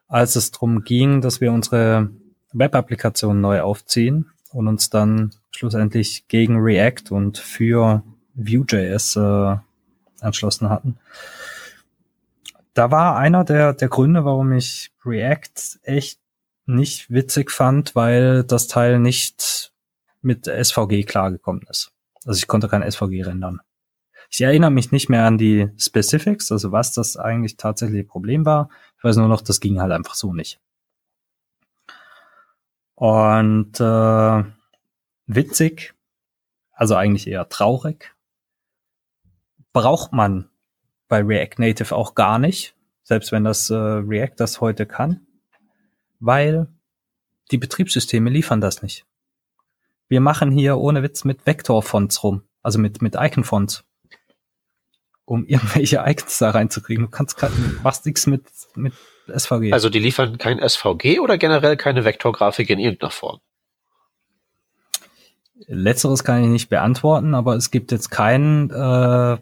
[0.08, 2.10] Als es darum ging, dass wir unsere
[2.54, 8.04] Web-Applikation neu aufziehen und uns dann schlussendlich gegen React und für
[8.36, 9.58] Vue.js äh,
[10.22, 10.98] entschlossen hatten.
[12.74, 16.20] Da war einer der, der Gründe, warum ich React echt
[16.66, 19.74] nicht witzig fand, weil das Teil nicht
[20.22, 21.92] mit SVG klargekommen ist.
[22.26, 23.60] Also ich konnte kein SVG rendern.
[24.32, 28.70] Ich erinnere mich nicht mehr an die Specifics, also was das eigentlich tatsächlich Problem war.
[28.98, 30.60] Ich weiß nur noch, das ging halt einfach so nicht.
[32.96, 34.44] Und äh,
[35.28, 35.94] witzig,
[36.72, 38.16] also eigentlich eher traurig,
[39.74, 40.50] braucht man
[41.08, 45.28] bei React Native auch gar nicht, selbst wenn das äh, React das heute kann,
[46.20, 46.68] weil
[47.52, 49.06] die Betriebssysteme liefern das nicht.
[50.08, 53.84] Wir machen hier ohne Witz mit Vektorfonts rum, also mit, mit Icon-Fonts,
[55.26, 57.06] um irgendwelche Icons da reinzukriegen.
[57.06, 57.38] Du kannst
[57.84, 58.94] machst nichts mit, mit
[59.28, 59.74] SVG.
[59.74, 63.40] Also die liefern kein SVG oder generell keine Vektorgrafik in irgendeiner Form?
[65.68, 69.38] Letzteres kann ich nicht beantworten, aber es gibt jetzt kein, äh,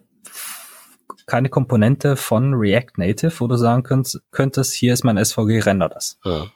[1.25, 5.89] keine Komponente von React Native, wo du sagen könntest, könntest hier ist mein SVG, render
[5.89, 6.19] das.
[6.23, 6.47] Ja.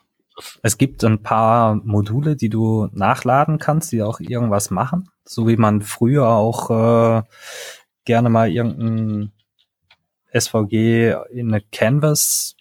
[0.62, 5.56] Es gibt ein paar Module, die du nachladen kannst, die auch irgendwas machen, so wie
[5.56, 7.22] man früher auch äh,
[8.04, 9.32] gerne mal irgendein
[10.32, 12.54] SVG in eine Canvas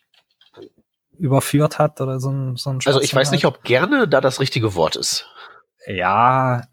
[1.17, 4.39] überführt hat oder so ein, so ein Also ich weiß nicht, ob gerne da das
[4.39, 5.25] richtige Wort ist.
[5.85, 6.63] Ja,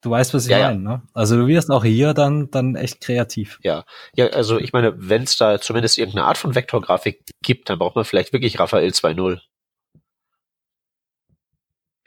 [0.00, 0.80] du weißt, was ich ja, meine.
[0.80, 1.02] Ne?
[1.12, 3.58] Also du wirst auch hier dann dann echt kreativ.
[3.62, 7.78] Ja, ja, also ich meine, wenn es da zumindest irgendeine Art von Vektorgrafik gibt, dann
[7.78, 9.40] braucht man vielleicht wirklich Raphael 2.0.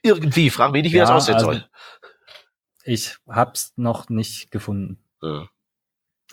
[0.03, 1.65] Irgendwie, frag mich nicht, wie ja, das aussehen also, soll.
[2.83, 5.03] Ich hab's noch nicht gefunden.
[5.21, 5.49] Ja.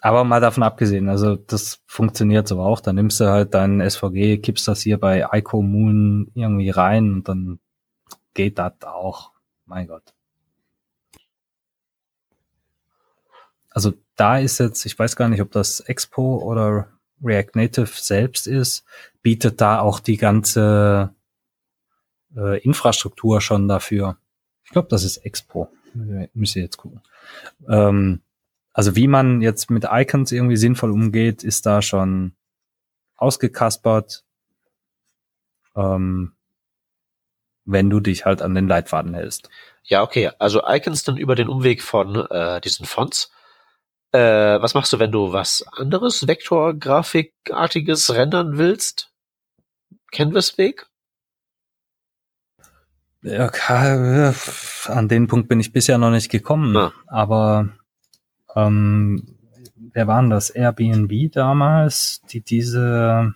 [0.05, 2.81] Aber mal davon abgesehen, also das funktioniert so auch.
[2.81, 7.29] Dann nimmst du halt dein SVG, kippst das hier bei Ico Moon irgendwie rein und
[7.29, 7.61] dann
[8.35, 9.31] geht das auch.
[9.65, 10.13] Mein Gott.
[13.71, 16.89] Also da ist jetzt, ich weiß gar nicht, ob das Expo oder
[17.23, 18.85] React Native selbst ist,
[19.23, 21.15] bietet da auch die ganze
[22.37, 24.17] äh, Infrastruktur schon dafür.
[24.65, 25.69] Ich glaube, das ist Expo.
[26.35, 27.03] Müsst jetzt gucken.
[27.69, 28.21] Ähm,
[28.73, 32.35] also wie man jetzt mit Icons irgendwie sinnvoll umgeht, ist da schon
[33.17, 34.25] ausgekaspert,
[35.77, 36.33] ähm,
[37.65, 39.49] wenn du dich halt an den Leitfaden hältst.
[39.85, 40.31] Ja, okay.
[40.39, 43.31] Also Icons dann über den Umweg von äh, diesen Fonts.
[44.13, 44.19] Äh,
[44.61, 49.11] was machst du, wenn du was anderes, Vektorgrafikartiges rendern willst?
[50.11, 50.87] Canvas-Weg?
[53.23, 53.51] Ja,
[54.87, 56.77] an den Punkt bin ich bisher noch nicht gekommen.
[56.77, 56.93] Ah.
[57.07, 57.69] Aber
[58.57, 59.37] ähm,
[59.93, 60.51] wer waren das?
[60.51, 63.33] Airbnb damals, die diese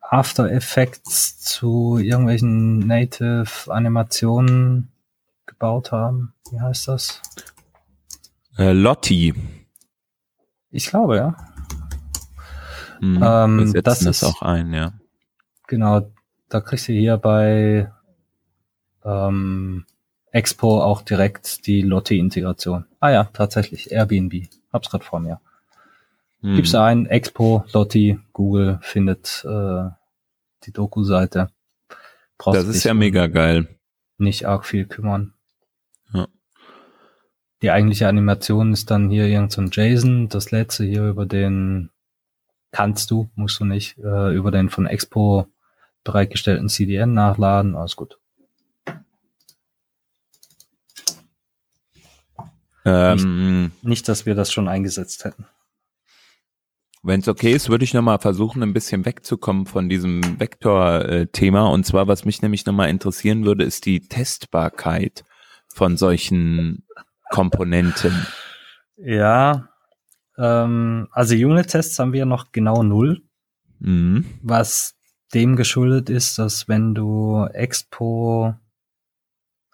[0.00, 4.92] After Effects zu irgendwelchen Native Animationen
[5.46, 6.34] gebaut haben.
[6.50, 7.22] Wie heißt das?
[8.58, 9.34] Äh, Lotti.
[10.70, 11.36] Ich glaube, ja.
[13.00, 14.92] Mhm, ähm, das ist das auch ein, ja.
[15.66, 16.12] Genau,
[16.48, 17.90] da kriegst du hier bei
[19.04, 19.86] ähm,
[20.32, 22.86] Expo auch direkt die Lotti-Integration.
[23.00, 24.48] Ah ja, tatsächlich, Airbnb.
[24.72, 25.40] Hab's gerade vor mir.
[26.40, 26.56] Hm.
[26.56, 29.90] Gibst ein, Expo, Lotti, Google findet äh,
[30.64, 31.50] die Doku-Seite.
[32.44, 33.68] Das ist ja mega geil.
[34.18, 35.34] Nicht arg viel kümmern.
[36.12, 36.26] Ja.
[37.60, 40.28] Die eigentliche Animation ist dann hier irgend so ein JSON.
[40.28, 41.90] Das letzte hier über den
[42.72, 45.46] kannst du, musst du nicht, äh, über den von Expo
[46.04, 47.76] bereitgestellten CDN nachladen.
[47.76, 48.18] Alles gut.
[52.84, 55.46] Ähm, nicht, nicht, dass wir das schon eingesetzt hätten.
[57.04, 61.68] Wenn es okay ist, würde ich nochmal versuchen, ein bisschen wegzukommen von diesem Vektor-Thema.
[61.68, 65.24] Und zwar, was mich nämlich nochmal interessieren würde, ist die Testbarkeit
[65.66, 66.84] von solchen
[67.30, 68.26] Komponenten.
[68.96, 69.68] Ja,
[70.38, 73.22] ähm, also Unit-Tests haben wir noch genau null,
[73.80, 74.24] mhm.
[74.42, 74.94] was
[75.34, 78.54] dem geschuldet ist, dass wenn du Expo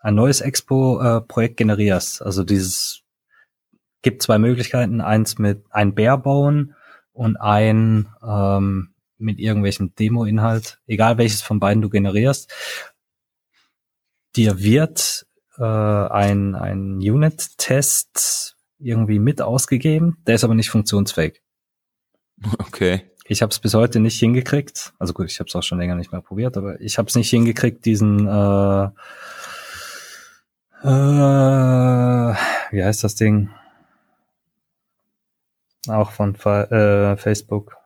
[0.00, 2.22] ein neues Expo-Projekt generierst.
[2.22, 3.02] Also dieses
[4.02, 6.74] gibt zwei Möglichkeiten, eins mit ein Bär bauen
[7.12, 12.52] und ein ähm, mit irgendwelchem Demo-Inhalt, egal welches von beiden du generierst.
[14.36, 15.26] Dir wird
[15.58, 21.42] äh, ein, ein Unit-Test irgendwie mit ausgegeben, der ist aber nicht funktionsfähig.
[22.58, 23.10] Okay.
[23.30, 24.94] Ich habe es bis heute nicht hingekriegt.
[24.98, 27.14] Also gut, ich habe es auch schon länger nicht mehr probiert, aber ich habe es
[27.14, 28.88] nicht hingekriegt, diesen äh,
[30.82, 32.34] äh,
[32.70, 33.50] wie heißt das Ding?
[35.88, 37.76] Auch von äh, Facebook.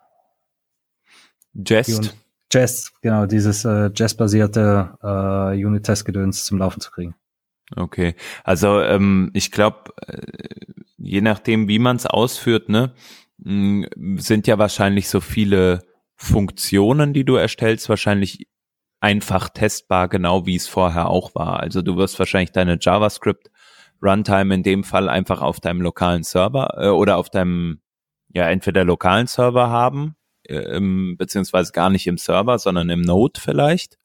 [1.55, 2.17] Jest.
[2.53, 7.15] Jest, genau, dieses äh, Jest-basierte äh, Unit-Test-Gedöns zum Laufen zu kriegen.
[7.75, 10.21] Okay, also ähm, ich glaube, äh,
[10.99, 12.93] je nachdem, wie man es ausführt, ne,
[13.39, 15.81] sind ja wahrscheinlich so viele
[16.15, 18.47] Funktionen, die du erstellst, wahrscheinlich
[19.03, 21.61] einfach testbar, genau wie es vorher auch war.
[21.61, 23.51] Also du wirst wahrscheinlich deine JavaScript
[24.01, 27.81] Runtime in dem Fall einfach auf deinem lokalen Server äh, oder auf deinem,
[28.29, 30.81] ja, entweder lokalen Server haben, äh,
[31.17, 33.99] beziehungsweise gar nicht im Server, sondern im Node vielleicht.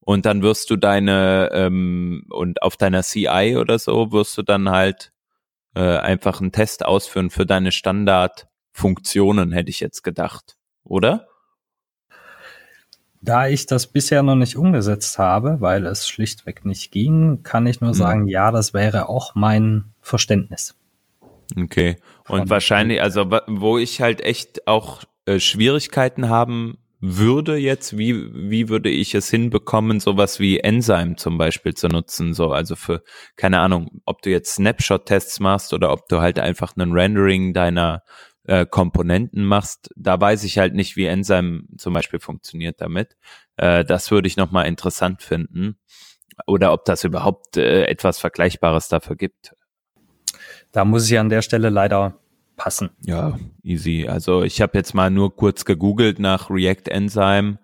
[0.00, 4.68] Und dann wirst du deine, ähm, und auf deiner CI oder so wirst du dann
[4.68, 5.12] halt
[5.74, 11.28] äh, einfach einen Test ausführen für deine Standardfunktionen, hätte ich jetzt gedacht, oder?
[13.22, 17.80] Da ich das bisher noch nicht umgesetzt habe, weil es schlichtweg nicht ging, kann ich
[17.80, 17.94] nur mhm.
[17.94, 20.74] sagen, ja, das wäre auch mein Verständnis.
[21.56, 21.96] Okay.
[22.28, 28.68] Und wahrscheinlich, also wo ich halt echt auch äh, Schwierigkeiten haben würde jetzt, wie, wie
[28.68, 33.02] würde ich es hinbekommen, sowas wie Enzyme zum Beispiel zu nutzen, so, also für,
[33.34, 38.04] keine Ahnung, ob du jetzt Snapshot-Tests machst oder ob du halt einfach einen Rendering deiner
[38.44, 43.16] äh, Komponenten machst, da weiß ich halt nicht, wie Enzyme zum Beispiel funktioniert damit.
[43.56, 45.78] Äh, das würde ich nochmal interessant finden.
[46.46, 49.54] Oder ob das überhaupt äh, etwas Vergleichbares dafür gibt.
[50.72, 52.18] Da muss ich an der Stelle leider
[52.56, 52.90] passen.
[53.00, 54.06] Ja, easy.
[54.08, 57.58] Also ich habe jetzt mal nur kurz gegoogelt nach React Enzyme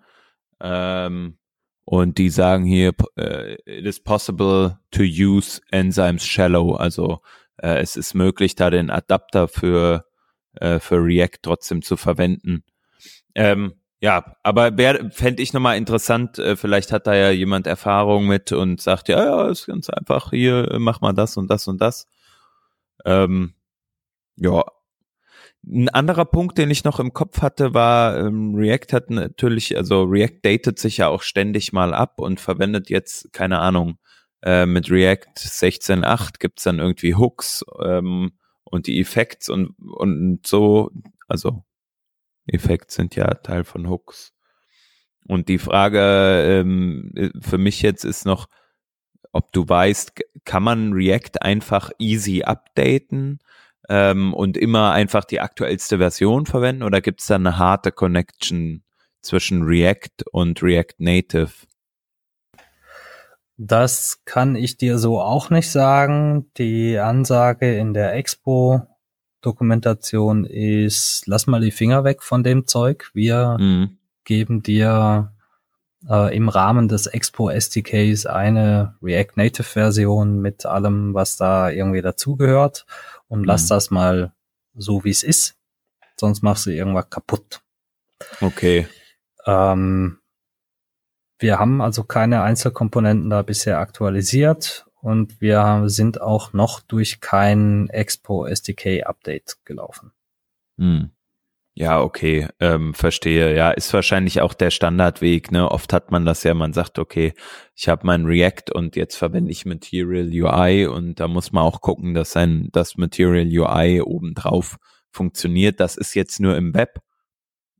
[0.61, 1.37] ähm,
[1.85, 6.75] und die sagen hier, äh, it is possible to use enzymes shallow.
[6.75, 7.21] Also
[7.57, 10.05] äh, es ist möglich, da den Adapter für
[10.59, 12.63] äh, für React trotzdem zu verwenden.
[13.35, 14.71] Ähm, ja, aber
[15.11, 19.23] fände ich nochmal interessant, äh, vielleicht hat da ja jemand Erfahrung mit und sagt, ja,
[19.25, 22.07] ja, ist ganz einfach, hier, mach mal das und das und das.
[23.05, 23.55] Ähm,
[24.37, 24.63] ja.
[25.67, 30.03] Ein anderer Punkt, den ich noch im Kopf hatte, war, ähm, React hat natürlich, also
[30.03, 33.97] React datet sich ja auch ständig mal ab und verwendet jetzt, keine Ahnung,
[34.41, 38.31] äh, mit React 16.8 gibt's dann irgendwie Hooks, ähm,
[38.69, 40.91] und die Effekts und, und so,
[41.27, 41.63] also
[42.47, 44.33] Effekte sind ja Teil von Hooks.
[45.27, 48.47] Und die Frage ähm, für mich jetzt ist noch,
[49.31, 53.39] ob du weißt, kann man React einfach easy updaten
[53.89, 58.83] ähm, und immer einfach die aktuellste Version verwenden oder gibt es da eine harte Connection
[59.21, 61.51] zwischen React und React Native?
[63.61, 66.49] Das kann ich dir so auch nicht sagen.
[66.57, 73.11] Die Ansage in der Expo-Dokumentation ist, lass mal die Finger weg von dem Zeug.
[73.13, 73.97] Wir mhm.
[74.23, 75.33] geben dir
[76.09, 82.01] äh, im Rahmen des Expo SDKs eine React Native Version mit allem, was da irgendwie
[82.01, 82.85] dazugehört
[83.27, 83.45] und mhm.
[83.45, 84.31] lass das mal
[84.73, 85.57] so, wie es ist.
[86.15, 87.59] Sonst machst du irgendwas kaputt.
[88.39, 88.87] Okay.
[89.45, 90.18] Ähm,
[91.39, 97.89] wir haben also keine Einzelkomponenten da bisher aktualisiert und wir sind auch noch durch kein
[97.89, 100.11] Expo SDK Update gelaufen.
[100.77, 101.11] Hm.
[101.75, 103.55] Ja, okay, ähm, verstehe.
[103.55, 105.49] Ja, ist wahrscheinlich auch der Standardweg.
[105.51, 105.71] Ne?
[105.71, 107.33] Oft hat man das ja, man sagt, okay,
[107.73, 111.79] ich habe mein React und jetzt verwende ich Material UI und da muss man auch
[111.79, 114.77] gucken, dass sein das Material UI obendrauf
[115.09, 115.79] funktioniert.
[115.79, 116.99] Das ist jetzt nur im Web.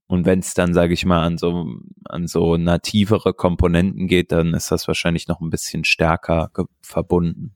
[0.09, 1.67] Und wenn es dann, sage ich mal, an so
[2.03, 6.49] an so nativere Komponenten geht, dann ist das wahrscheinlich noch ein bisschen stärker
[6.81, 7.55] verbunden.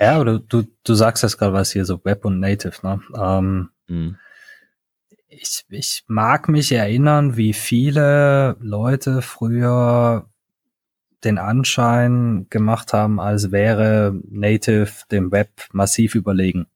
[0.00, 3.00] Ja, oder du, du sagst jetzt gerade was hier, so Web und Native, ne?
[3.20, 4.18] Ähm, mhm.
[5.26, 10.28] ich, ich mag mich erinnern, wie viele Leute früher
[11.24, 16.68] den Anschein gemacht haben, als wäre Native dem Web massiv überlegen.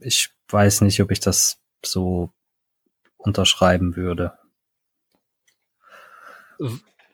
[0.00, 2.30] Ich weiß nicht, ob ich das so
[3.16, 4.32] unterschreiben würde.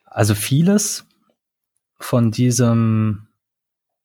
[0.05, 1.07] Also vieles
[1.99, 3.27] von diesem,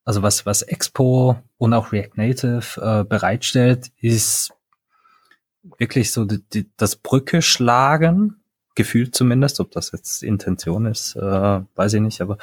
[0.05, 4.53] also was, was Expo und auch React Native äh, bereitstellt, ist
[5.77, 8.37] wirklich so die, die, das Brücke schlagen,
[8.75, 12.37] gefühlt zumindest, ob das jetzt Intention ist, äh, weiß ich nicht, aber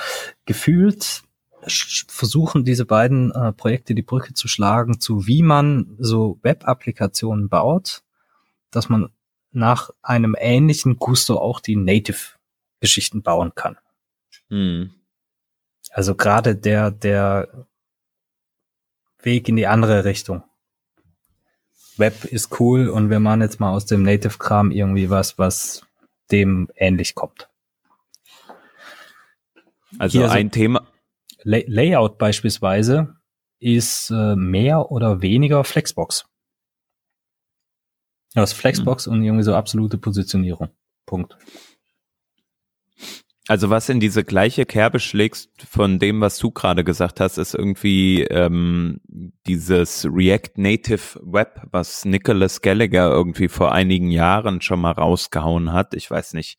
[0.45, 1.23] gefühlt
[1.69, 8.03] versuchen diese beiden äh, Projekte die Brücke zu schlagen zu, wie man so Web-Applikationen baut,
[8.77, 9.11] dass man
[9.51, 13.79] nach einem ähnlichen Gusto auch die Native-Geschichten bauen kann.
[14.49, 14.93] Hm.
[15.91, 17.67] Also gerade der, der
[19.23, 20.43] Weg in die andere Richtung.
[21.97, 25.87] Web ist cool und wir machen jetzt mal aus dem Native-Kram irgendwie was, was
[26.31, 27.49] dem ähnlich kommt.
[29.99, 30.87] Also Hier ein so Thema.
[31.43, 33.17] Lay Layout beispielsweise
[33.59, 36.27] ist äh, mehr oder weniger Flexbox.
[38.37, 39.13] Ja, das Flexbox mhm.
[39.15, 40.69] und irgendwie so absolute Positionierung.
[41.07, 41.37] Punkt.
[43.49, 47.55] also was in diese gleiche Kerbe schlägst von dem, was du gerade gesagt hast, ist
[47.55, 49.01] irgendwie ähm,
[49.47, 55.95] dieses React Native Web, was Nicholas Gallagher irgendwie vor einigen Jahren schon mal rausgehauen hat.
[55.95, 56.59] Ich weiß nicht,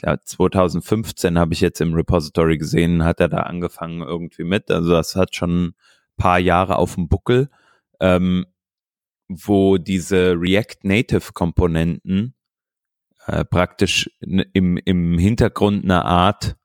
[0.00, 4.70] ja, 2015 habe ich jetzt im Repository gesehen, hat er da angefangen irgendwie mit.
[4.70, 5.74] Also das hat schon ein
[6.16, 7.50] paar Jahre auf dem Buckel,
[8.00, 8.46] ähm,
[9.28, 12.34] wo diese React Native Komponenten
[13.26, 16.56] äh, praktisch im, im Hintergrund eine Art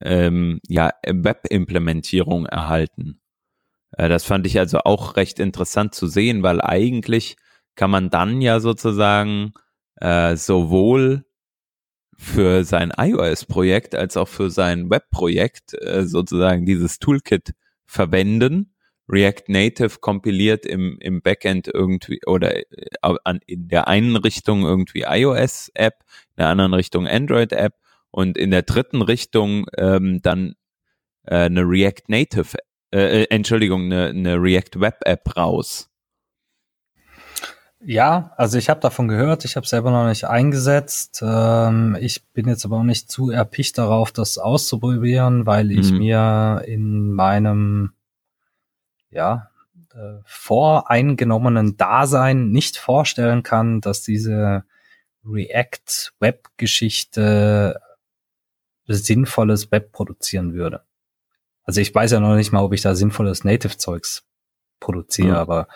[0.00, 3.20] ähm, ja, Web-Implementierung erhalten.
[3.92, 7.36] Äh, das fand ich also auch recht interessant zu sehen, weil eigentlich
[7.74, 9.52] kann man dann ja sozusagen
[9.96, 11.24] äh, sowohl
[12.16, 17.54] für sein iOS-Projekt als auch für sein Web-Projekt äh, sozusagen dieses Toolkit
[17.86, 18.74] verwenden
[19.08, 22.64] React Native kompiliert im, im Backend irgendwie oder äh,
[23.24, 26.04] an, in der einen Richtung irgendwie iOS-App,
[26.36, 27.74] in der anderen Richtung Android-App
[28.10, 30.54] und in der dritten Richtung ähm, dann
[31.24, 32.58] äh, eine React Native,
[32.92, 35.88] äh, äh Entschuldigung, eine, eine React Web App raus.
[37.80, 41.22] Ja, also ich habe davon gehört, ich habe selber noch nicht eingesetzt.
[41.24, 45.98] Ähm, ich bin jetzt aber auch nicht zu erpicht darauf, das auszuprobieren, weil ich mhm.
[45.98, 47.92] mir in meinem
[49.10, 49.50] ja,
[49.94, 54.64] äh, voreingenommenen Dasein nicht vorstellen kann, dass diese
[55.24, 57.80] React-Web-Geschichte
[58.86, 60.82] sinnvolles Web produzieren würde.
[61.64, 64.24] Also ich weiß ja noch nicht mal, ob ich da sinnvolles Native-Zeugs
[64.80, 65.34] produziere, mhm.
[65.34, 65.68] aber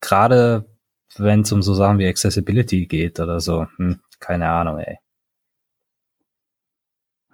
[0.00, 0.66] gerade
[1.16, 4.98] wenn es um so Sachen wie Accessibility geht oder so, hm, keine Ahnung, ey.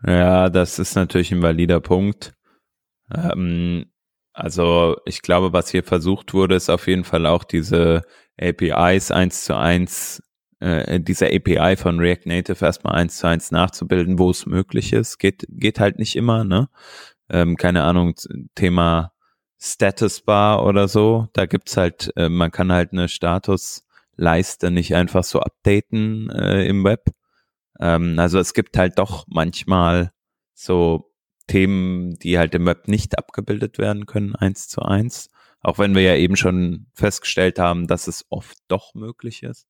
[0.06, 2.32] Ja, das ist natürlich ein valider Punkt.
[3.12, 3.90] Ähm,
[4.32, 8.02] also ich glaube, was hier versucht wurde, ist auf jeden Fall auch diese
[8.40, 10.22] APIs eins zu eins,
[10.60, 15.18] äh, diese API von React Native erstmal eins zu eins nachzubilden, wo es möglich ist.
[15.18, 16.68] Geht, geht halt nicht immer, ne?
[17.28, 18.14] Ähm, keine Ahnung,
[18.54, 19.12] Thema
[19.58, 21.28] Status Bar oder so.
[21.32, 26.84] Da gibt's halt, äh, man kann halt eine Statusleiste nicht einfach so updaten äh, im
[26.84, 27.10] Web.
[27.80, 30.12] Ähm, also es gibt halt doch manchmal
[30.54, 31.09] so
[31.50, 35.30] Themen, die halt im Web nicht abgebildet werden können, eins zu eins.
[35.60, 39.66] Auch wenn wir ja eben schon festgestellt haben, dass es oft doch möglich ist.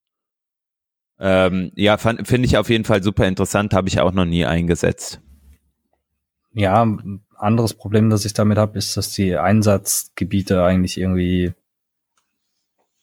[1.18, 5.20] Ähm, ja, finde ich auf jeden Fall super interessant, habe ich auch noch nie eingesetzt.
[6.52, 6.86] Ja,
[7.36, 11.54] anderes Problem, das ich damit habe, ist, dass die Einsatzgebiete eigentlich irgendwie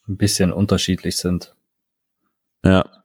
[0.06, 1.54] ein bisschen unterschiedlich sind.
[2.64, 2.97] Ja.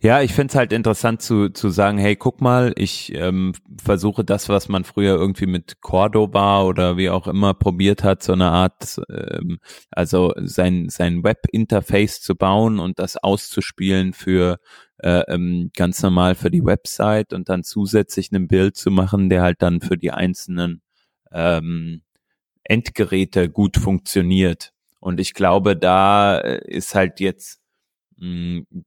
[0.00, 3.52] Ja, ich finde es halt interessant zu, zu sagen, hey, guck mal, ich ähm,
[3.82, 8.32] versuche das, was man früher irgendwie mit Cordoba oder wie auch immer probiert hat, so
[8.32, 9.58] eine Art, ähm,
[9.90, 14.58] also sein, sein Web-Interface zu bauen und das auszuspielen für
[14.98, 19.42] äh, ähm, ganz normal für die Website und dann zusätzlich ein Bild zu machen, der
[19.42, 20.80] halt dann für die einzelnen
[21.32, 22.02] ähm,
[22.64, 24.72] Endgeräte gut funktioniert.
[25.00, 27.60] Und ich glaube, da äh, ist halt jetzt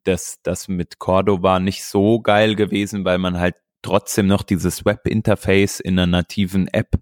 [0.04, 5.80] das, das mit Cordova nicht so geil gewesen, weil man halt trotzdem noch dieses Web-Interface
[5.80, 7.00] in einer nativen App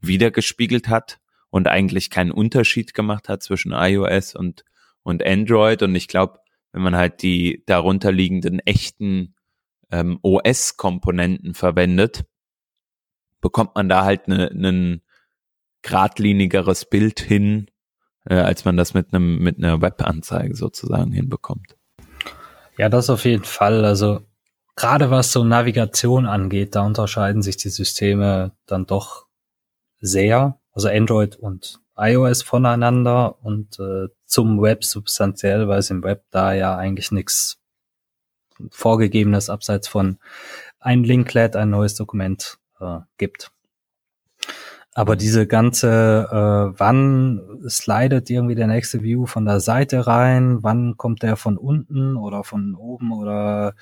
[0.00, 1.18] wiedergespiegelt hat
[1.50, 4.64] und eigentlich keinen Unterschied gemacht hat zwischen iOS und,
[5.02, 5.82] und Android.
[5.82, 6.40] Und ich glaube,
[6.72, 9.34] wenn man halt die darunterliegenden echten
[9.90, 12.24] ähm, OS-Komponenten verwendet,
[13.40, 15.00] bekommt man da halt ein ne, ne
[15.82, 17.70] geradlinigeres Bild hin,
[18.30, 21.76] äh, als man das mit einem mit einer Webanzeige sozusagen hinbekommt.
[22.78, 23.84] Ja, das auf jeden Fall.
[23.84, 24.22] Also
[24.76, 29.26] gerade was so Navigation angeht, da unterscheiden sich die Systeme dann doch
[30.00, 30.58] sehr.
[30.72, 36.54] Also Android und iOS voneinander und äh, zum Web substanziell, weil es im Web da
[36.54, 37.58] ja eigentlich nichts
[38.70, 40.18] vorgegebenes abseits von
[40.78, 43.50] ein Linklet, ein neues Dokument äh, gibt.
[44.94, 50.96] Aber diese ganze, äh, wann slidet irgendwie der nächste View von der Seite rein, wann
[50.96, 53.74] kommt der von unten oder von oben oder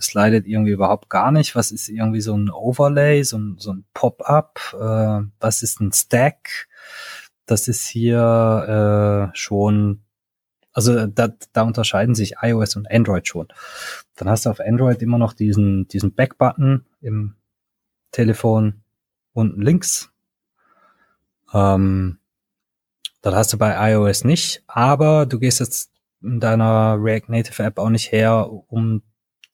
[0.00, 3.84] slidet irgendwie überhaupt gar nicht, was ist irgendwie so ein Overlay, so ein, so ein
[3.94, 6.68] Pop-up, äh, was ist ein Stack,
[7.46, 10.02] das ist hier äh, schon,
[10.72, 13.46] also da, da unterscheiden sich iOS und Android schon.
[14.16, 17.36] Dann hast du auf Android immer noch diesen, diesen Back-Button im
[18.10, 18.82] Telefon
[19.34, 20.10] unten links
[21.52, 22.18] ähm,
[23.20, 25.92] das hast du bei iOS nicht, aber du gehst jetzt
[26.22, 29.02] in deiner React Native App auch nicht her, um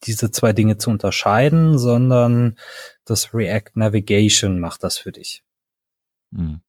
[0.04, 2.58] diese zwei Dinge zu unterscheiden, sondern
[3.04, 5.44] das React Navigation macht das für dich.
[6.30, 6.60] Mhm.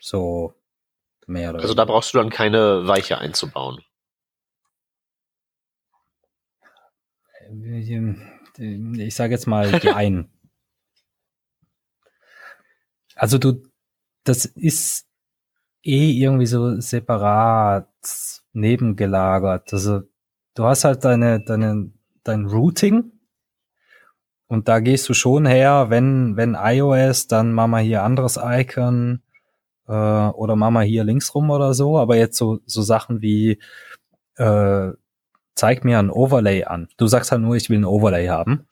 [0.00, 0.54] So
[1.26, 3.84] mehr oder Also da brauchst du dann keine Weiche einzubauen.
[7.52, 10.30] ich sage jetzt mal die einen.
[13.14, 13.62] Also du,
[14.30, 15.06] das ist
[15.82, 17.88] eh irgendwie so separat
[18.52, 19.72] nebengelagert.
[19.72, 20.02] Also
[20.54, 21.90] du hast halt deine, deine,
[22.22, 23.10] dein Routing
[24.46, 29.22] und da gehst du schon her, wenn, wenn iOS, dann mach mal hier anderes Icon
[29.88, 31.98] äh, oder mach mal hier links rum oder so.
[31.98, 33.58] Aber jetzt so, so Sachen wie
[34.36, 34.90] äh,
[35.56, 36.88] zeig mir ein Overlay an.
[36.96, 38.68] Du sagst halt nur, ich will ein Overlay haben.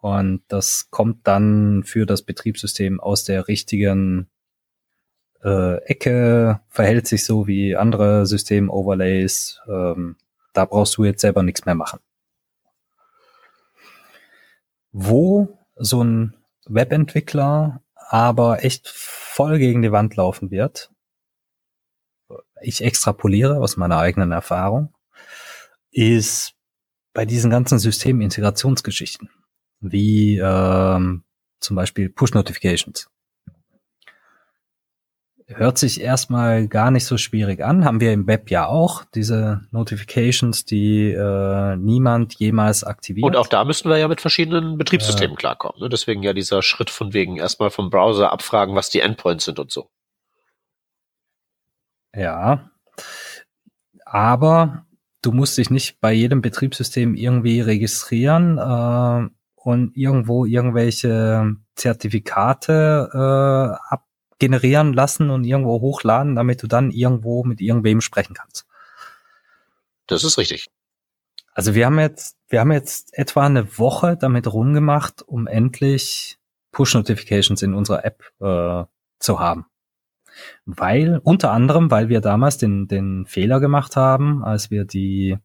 [0.00, 4.30] Und das kommt dann für das Betriebssystem aus der richtigen
[5.44, 9.60] äh, Ecke, verhält sich so wie andere System-Overlays.
[9.68, 10.16] Ähm,
[10.52, 12.00] da brauchst du jetzt selber nichts mehr machen.
[14.92, 16.34] Wo so ein
[16.66, 20.90] Webentwickler aber echt voll gegen die Wand laufen wird,
[22.62, 24.94] ich extrapoliere aus meiner eigenen Erfahrung,
[25.90, 26.54] ist
[27.12, 29.30] bei diesen ganzen Systemintegrationsgeschichten,
[29.80, 31.24] wie ähm,
[31.60, 33.08] zum Beispiel Push-Notifications
[35.46, 37.84] hört sich erstmal gar nicht so schwierig an.
[37.84, 43.26] Haben wir im Web ja auch diese Notifications, die äh, niemand jemals aktiviert.
[43.26, 45.80] Und auch da müssen wir ja mit verschiedenen Betriebssystemen äh, klarkommen.
[45.80, 45.88] Ne?
[45.88, 49.70] Deswegen ja dieser Schritt von wegen erstmal vom Browser abfragen, was die Endpoints sind und
[49.70, 49.90] so.
[52.14, 52.70] Ja.
[54.06, 54.86] Aber
[55.20, 63.92] du musst dich nicht bei jedem Betriebssystem irgendwie registrieren äh, und irgendwo irgendwelche Zertifikate äh,
[63.92, 64.04] ab
[64.38, 68.66] generieren lassen und irgendwo hochladen, damit du dann irgendwo mit irgendwem sprechen kannst.
[70.06, 70.68] Das ist richtig.
[71.52, 76.38] Also wir haben jetzt, wir haben jetzt etwa eine Woche damit rumgemacht, um endlich
[76.72, 78.84] Push-Notifications in unserer App äh,
[79.20, 79.66] zu haben.
[80.66, 85.38] Weil, unter anderem, weil wir damals den, den Fehler gemacht haben, als wir die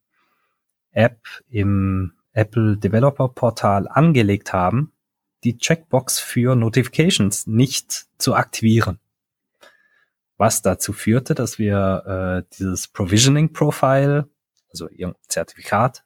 [0.91, 4.91] App im Apple Developer Portal angelegt haben,
[5.43, 8.99] die Checkbox für Notifications nicht zu aktivieren.
[10.37, 14.29] Was dazu führte, dass wir äh, dieses Provisioning Profile,
[14.71, 16.05] also ihr Zertifikat,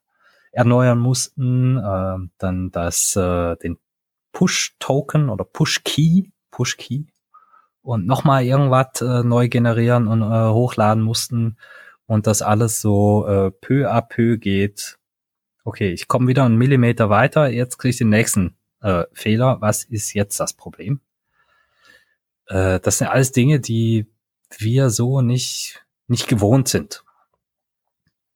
[0.51, 3.77] erneuern mussten, äh, dann das, äh, den
[4.31, 7.05] Push Token oder Push Key, Push Key
[7.81, 11.57] und nochmal irgendwas äh, neu generieren und äh, hochladen mussten
[12.07, 14.97] und das alles so äh, peu à peu geht.
[15.63, 19.83] Okay, ich komme wieder einen Millimeter weiter, jetzt kriege ich den nächsten äh, Fehler, was
[19.85, 20.99] ist jetzt das Problem?
[22.47, 24.05] Äh, das sind alles Dinge, die
[24.57, 27.03] wir so nicht, nicht gewohnt sind.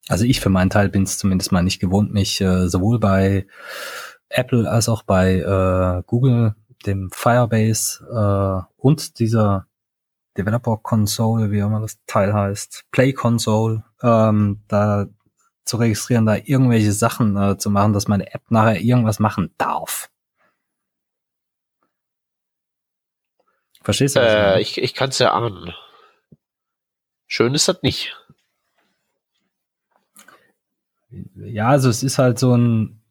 [0.07, 3.45] Also ich für meinen Teil bin es zumindest mal nicht gewohnt, mich äh, sowohl bei
[4.29, 9.67] Apple als auch bei äh, Google, dem Firebase äh, und dieser
[10.37, 15.07] Developer Console, wie immer das Teil heißt, Play Console, ähm, da
[15.65, 20.09] zu registrieren, da irgendwelche Sachen äh, zu machen, dass meine App nachher irgendwas machen darf.
[23.87, 24.19] Verstehst du?
[24.19, 25.73] Äh, ich ich kann es ja ahnen.
[27.25, 28.17] Schön ist das nicht.
[31.35, 33.01] Ja, also es ist halt so ein,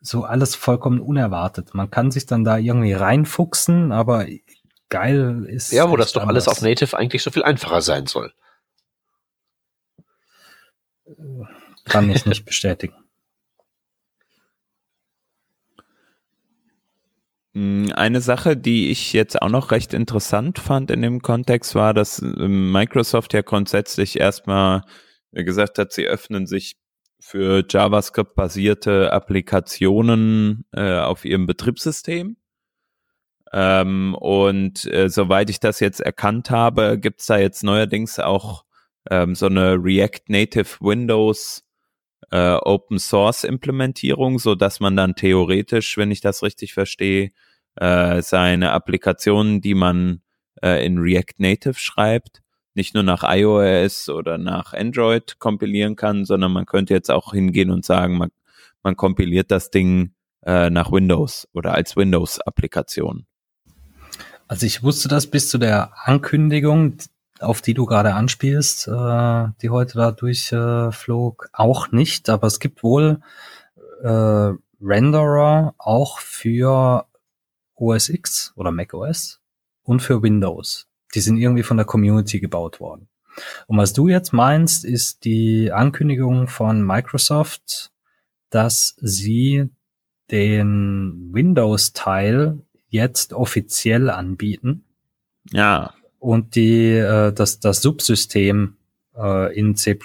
[0.00, 1.74] so alles vollkommen unerwartet.
[1.74, 4.26] Man kann sich dann da irgendwie reinfuchsen, aber
[4.88, 5.70] geil ist.
[5.70, 8.32] Ja, wo das doch alles auf Native eigentlich so viel einfacher sein soll.
[11.84, 12.99] Kann ich nicht bestätigen.
[17.54, 22.22] Eine Sache, die ich jetzt auch noch recht interessant fand in dem Kontext, war, dass
[22.22, 24.82] ähm, Microsoft ja grundsätzlich erstmal
[25.32, 26.76] gesagt hat, sie öffnen sich
[27.20, 32.36] für JavaScript-basierte Applikationen äh, auf ihrem Betriebssystem.
[33.52, 38.64] Ähm, und äh, soweit ich das jetzt erkannt habe, gibt's da jetzt neuerdings auch
[39.10, 41.64] ähm, so eine React Native Windows
[42.30, 47.30] äh, Open Source Implementierung, so dass man dann theoretisch, wenn ich das richtig verstehe,
[47.76, 50.22] äh, seine Applikationen, die man
[50.62, 52.42] äh, in React Native schreibt,
[52.74, 57.70] nicht nur nach iOS oder nach Android kompilieren kann, sondern man könnte jetzt auch hingehen
[57.70, 58.30] und sagen, man,
[58.82, 63.26] man kompiliert das Ding äh, nach Windows oder als Windows-Applikation.
[64.46, 66.96] Also ich wusste das bis zu der Ankündigung
[67.40, 72.28] auf die du gerade anspielst, äh, die heute da durchflog, äh, auch nicht.
[72.28, 73.20] Aber es gibt wohl
[74.02, 77.06] äh, Renderer auch für
[77.74, 79.40] OS X oder Mac OS
[79.82, 80.86] und für Windows.
[81.14, 83.08] Die sind irgendwie von der Community gebaut worden.
[83.66, 87.90] Und was du jetzt meinst, ist die Ankündigung von Microsoft,
[88.50, 89.70] dass sie
[90.30, 94.84] den Windows-Teil jetzt offiziell anbieten.
[95.50, 98.76] Ja und die äh, das das Subsystem
[99.16, 99.98] äh, in C++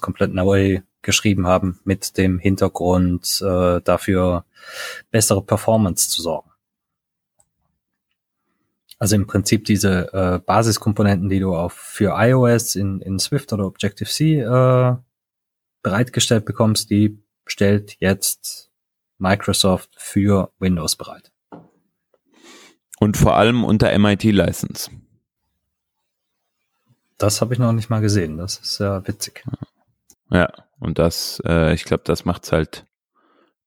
[0.00, 4.44] komplett neu geschrieben haben, mit dem Hintergrund äh, dafür
[5.10, 6.50] bessere Performance zu sorgen.
[8.98, 13.66] Also im Prinzip diese äh, Basiskomponenten, die du auch für iOS in, in Swift oder
[13.66, 14.94] Objective-C äh,
[15.82, 18.70] bereitgestellt bekommst, die stellt jetzt
[19.18, 21.32] Microsoft für Windows bereit.
[23.00, 24.92] Und vor allem unter MIT-License.
[27.22, 28.36] Das habe ich noch nicht mal gesehen.
[28.36, 29.44] Das ist ja witzig.
[30.30, 32.84] Ja, und das, äh, ich glaube, das macht's halt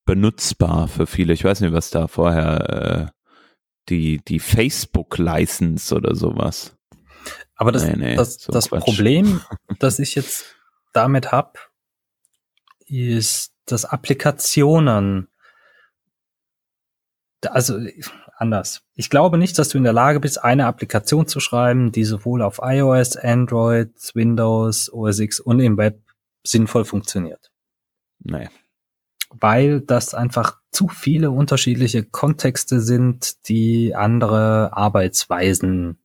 [0.03, 1.32] benutzbar für viele.
[1.32, 3.22] Ich weiß nicht, was da vorher äh,
[3.88, 6.76] die, die Facebook-License oder sowas.
[7.56, 9.39] Aber das, nee, nee, das, so das Problem,
[9.80, 10.58] das ich jetzt
[10.91, 11.72] damit hab,
[12.88, 15.30] ist, dass Applikationen,
[17.47, 17.80] also
[18.36, 18.81] anders.
[18.93, 22.41] Ich glaube nicht, dass du in der Lage bist, eine Applikation zu schreiben, die sowohl
[22.41, 26.01] auf iOS, Android, Windows, OS X und im Web
[26.43, 27.51] sinnvoll funktioniert.
[28.19, 28.49] Nee.
[29.29, 35.97] Weil das einfach zu viele unterschiedliche Kontexte sind, die andere Arbeitsweisen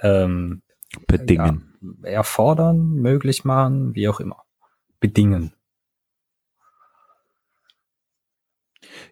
[0.00, 0.62] ähm,
[1.06, 1.74] bedingen.
[2.02, 4.42] Ja, erfordern, möglich machen, wie auch immer.
[4.98, 5.54] Bedingen.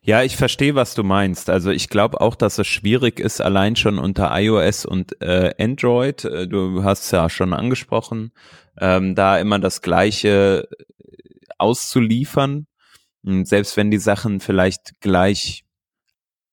[0.03, 1.51] Ja, ich verstehe, was du meinst.
[1.51, 6.25] Also ich glaube auch, dass es schwierig ist, allein schon unter iOS und äh, Android.
[6.25, 8.33] Äh, du hast es ja schon angesprochen,
[8.81, 10.69] ähm, da immer das Gleiche
[11.59, 12.67] auszuliefern.
[13.23, 15.65] Selbst wenn die Sachen vielleicht gleich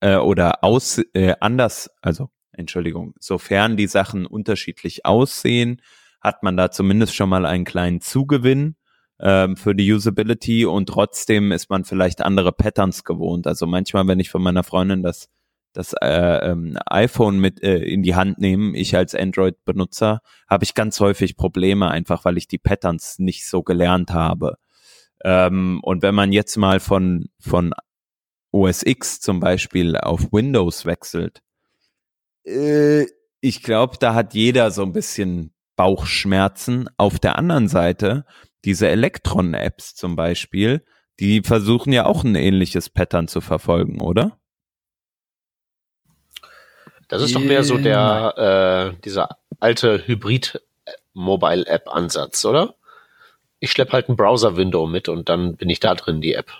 [0.01, 5.81] äh, oder aus äh, anders, also Entschuldigung, sofern die Sachen unterschiedlich aussehen,
[6.21, 8.75] hat man da zumindest schon mal einen kleinen Zugewinn
[9.19, 13.47] ähm, für die Usability und trotzdem ist man vielleicht andere Patterns gewohnt.
[13.47, 15.29] Also manchmal, wenn ich von meiner Freundin das
[15.75, 20.73] das äh, ähm, iPhone mit äh, in die Hand nehme, ich als Android-Benutzer, habe ich
[20.73, 24.55] ganz häufig Probleme, einfach weil ich die Patterns nicht so gelernt habe.
[25.23, 27.73] Ähm, und wenn man jetzt mal von, von
[28.51, 31.41] OS X zum Beispiel auf Windows wechselt,
[32.45, 33.05] äh,
[33.41, 36.89] ich glaube, da hat jeder so ein bisschen Bauchschmerzen.
[36.97, 38.25] Auf der anderen Seite
[38.65, 40.85] diese Elektron-Apps zum Beispiel,
[41.19, 44.37] die versuchen ja auch ein ähnliches Pattern zu verfolgen, oder?
[47.07, 52.73] Das ist doch mehr so der äh, dieser alte Hybrid-Mobile-App-Ansatz, oder?
[53.59, 56.51] Ich schleppe halt ein Browser-Window mit und dann bin ich da drin, die App.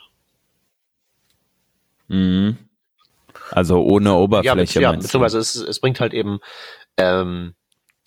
[2.07, 2.57] Mhm.
[3.51, 4.81] Also ohne Oberfläche.
[4.81, 6.39] Ja, ja beziehungsweise es, es bringt halt eben
[6.97, 7.55] ähm,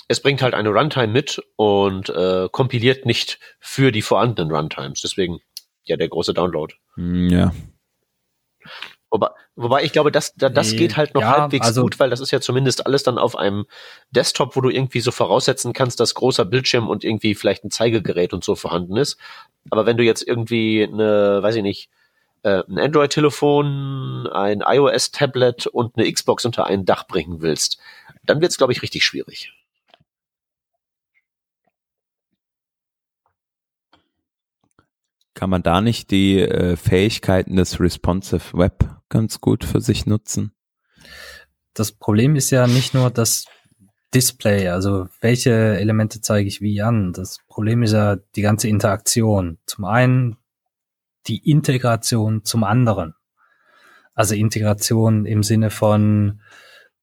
[0.08, 5.02] es bringt halt eine Runtime mit und äh, kompiliert nicht für die vorhandenen Runtimes.
[5.02, 5.40] Deswegen
[5.84, 6.74] ja der große Download.
[6.94, 7.52] Hm, ja.
[9.10, 12.20] Wobei, wobei ich glaube, das, das geht halt noch ja, halbwegs also, gut, weil das
[12.20, 13.64] ist ja zumindest alles dann auf einem
[14.10, 18.34] Desktop, wo du irgendwie so voraussetzen kannst, dass großer Bildschirm und irgendwie vielleicht ein Zeigegerät
[18.34, 19.18] und so vorhanden ist.
[19.70, 21.90] Aber wenn du jetzt irgendwie eine, weiß ich nicht,
[22.42, 27.78] äh, ein Android-Telefon, ein iOS-Tablet und eine Xbox unter ein Dach bringen willst,
[28.24, 29.52] dann wird's, glaube ich, richtig schwierig.
[35.38, 40.50] Kann man da nicht die äh, Fähigkeiten des Responsive Web ganz gut für sich nutzen?
[41.74, 43.44] Das Problem ist ja nicht nur das
[44.12, 47.12] Display, also welche Elemente zeige ich wie an.
[47.12, 49.58] Das Problem ist ja die ganze Interaktion.
[49.64, 50.38] Zum einen
[51.28, 53.14] die Integration zum anderen.
[54.14, 56.40] Also Integration im Sinne von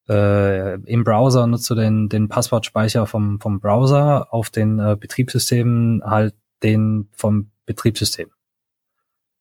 [0.10, 6.04] äh, im Browser nutzt du den, den Passwortspeicher vom, vom Browser auf den äh, Betriebssystemen
[6.04, 8.32] halt den vom Betriebssystem.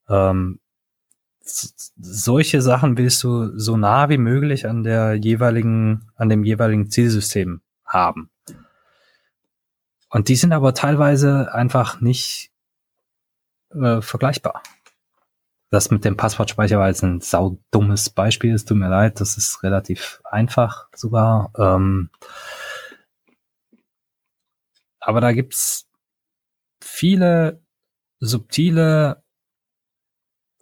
[0.09, 0.61] Ähm,
[1.41, 7.61] solche Sachen willst du so nah wie möglich an der jeweiligen, an dem jeweiligen Zielsystem
[7.85, 8.31] haben.
[10.09, 12.51] Und die sind aber teilweise einfach nicht
[13.75, 14.62] äh, vergleichbar.
[15.70, 19.62] Das mit dem Passwortspeicher war jetzt ein saudummes Beispiel, es tut mir leid, das ist
[19.64, 21.51] relativ einfach sogar.
[21.59, 22.11] Ähm,
[25.01, 25.89] aber da gibt's
[26.81, 27.63] viele
[28.20, 29.22] subtile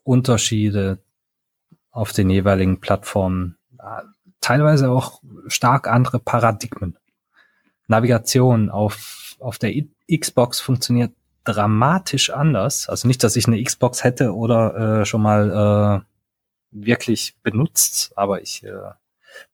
[0.04, 0.98] Unterschiede
[1.90, 3.56] auf den jeweiligen Plattformen,
[4.40, 6.98] teilweise auch stark andere Paradigmen.
[7.86, 9.72] Navigation auf, auf der
[10.10, 11.12] Xbox funktioniert
[11.44, 12.88] dramatisch anders.
[12.88, 16.04] Also nicht, dass ich eine Xbox hätte oder äh, schon mal
[16.72, 18.72] äh, wirklich benutzt, aber ich äh,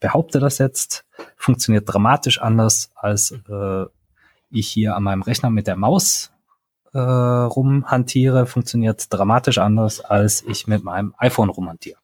[0.00, 1.04] behaupte das jetzt,
[1.36, 3.84] funktioniert dramatisch anders, als äh,
[4.50, 6.32] ich hier an meinem Rechner mit der Maus
[6.92, 11.98] äh, rumhantiere, funktioniert dramatisch anders, als ich mit meinem iPhone rumhantiere.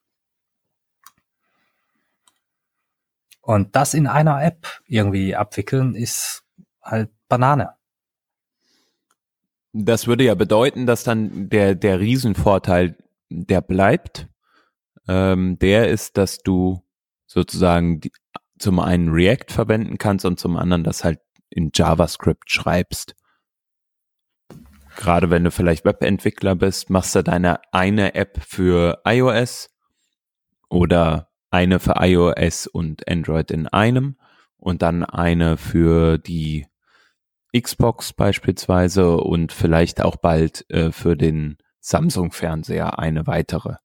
[3.41, 6.45] Und das in einer App irgendwie abwickeln, ist
[6.83, 7.75] halt Banane.
[9.75, 12.97] das würde ja bedeuten, dass dann der, der Riesenvorteil,
[13.29, 14.29] der bleibt,
[15.09, 16.83] ähm, der ist, dass du
[17.27, 18.13] sozusagen die,
[18.59, 21.19] zum einen React verwenden kannst und zum anderen das halt
[21.51, 23.17] in JavaScript schreibst.
[24.97, 29.71] Gerade wenn du vielleicht Webentwickler bist, machst du deine eine App für iOS
[30.69, 34.17] oder eine für iOS und Android in einem
[34.57, 36.67] und dann eine für die
[37.57, 43.77] Xbox beispielsweise und vielleicht auch bald äh, für den Samsung-Fernseher eine weitere.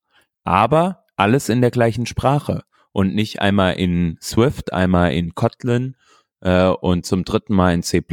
[0.43, 5.95] Aber alles in der gleichen Sprache und nicht einmal in Swift, einmal in Kotlin
[6.41, 8.03] äh, und zum dritten Mal in C++.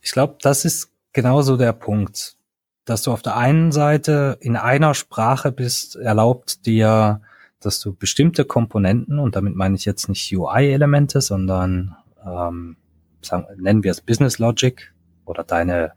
[0.00, 2.36] Ich glaube, das ist genauso der Punkt,
[2.84, 7.22] dass du auf der einen Seite in einer Sprache bist, erlaubt dir,
[7.58, 12.76] dass du bestimmte Komponenten, und damit meine ich jetzt nicht UI-Elemente, sondern ähm,
[13.22, 14.92] sagen, nennen wir es Business Logic
[15.24, 15.92] oder deine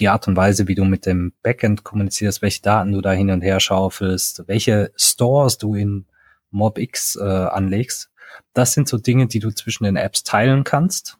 [0.00, 3.30] die Art und Weise, wie du mit dem Backend kommunizierst, welche Daten du da hin
[3.30, 6.06] und her schaufelst, welche Stores du in
[6.50, 8.10] MobX äh, anlegst.
[8.52, 11.18] Das sind so Dinge, die du zwischen den Apps teilen kannst.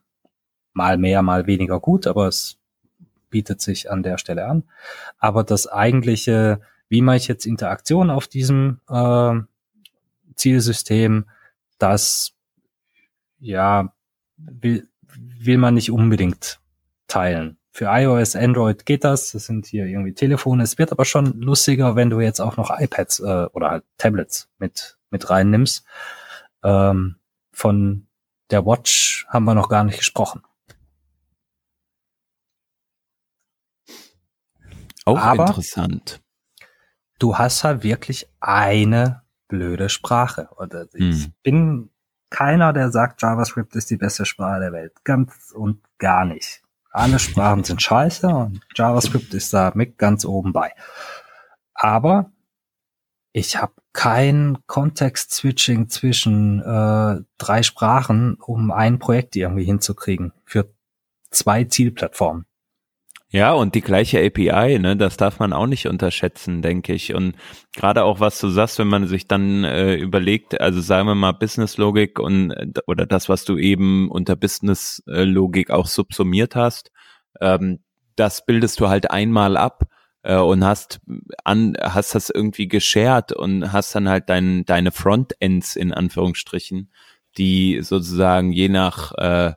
[0.73, 2.59] Mal mehr, mal weniger gut, aber es
[3.31, 4.65] bietet sich an der Stelle an.
[5.19, 9.35] Aber das eigentliche, wie mache ich jetzt Interaktion auf diesem äh,
[10.35, 11.27] Zielsystem,
[11.79, 12.33] das
[13.39, 13.93] ja
[14.37, 16.61] will, will man nicht unbedingt
[17.09, 17.59] teilen.
[17.73, 19.33] Für iOS, Android geht das.
[19.33, 20.63] Das sind hier irgendwie Telefone.
[20.63, 24.49] Es wird aber schon lustiger, wenn du jetzt auch noch iPads äh, oder halt Tablets
[24.59, 25.85] mit mit reinnimmst.
[26.63, 27.17] Ähm,
[27.53, 28.07] von
[28.51, 30.43] der Watch haben wir noch gar nicht gesprochen.
[35.07, 36.21] Auch aber interessant.
[37.19, 40.49] Du hast halt wirklich eine blöde Sprache.
[40.59, 41.33] Oder ich hm.
[41.43, 41.91] bin
[42.29, 44.93] keiner, der sagt, JavaScript ist die beste Sprache der Welt.
[45.05, 46.63] Ganz und gar nicht.
[46.91, 50.73] Alle Sprachen sind scheiße und JavaScript ist da mit ganz oben bei.
[51.75, 52.33] Aber
[53.33, 60.71] ich habe kein Kontext-Switching zwischen äh, drei Sprachen, um ein Projekt irgendwie hinzukriegen für
[61.31, 62.47] zwei Zielplattformen.
[63.31, 67.13] Ja, und die gleiche API, ne, das darf man auch nicht unterschätzen, denke ich.
[67.13, 67.35] Und
[67.75, 71.33] gerade auch, was du sagst, wenn man sich dann äh, überlegt, also sagen wir mal
[71.33, 72.55] Business-Logik und
[72.87, 76.93] oder das, was du eben unter Business-Logik auch subsumiert hast,
[77.41, 77.81] ähm,
[78.15, 79.83] das bildest du halt einmal ab
[80.23, 81.01] äh, und hast
[81.45, 86.93] an, hast das irgendwie geshared und hast dann halt dein, deine Frontends in Anführungsstrichen,
[87.39, 89.53] die sozusagen je nach äh,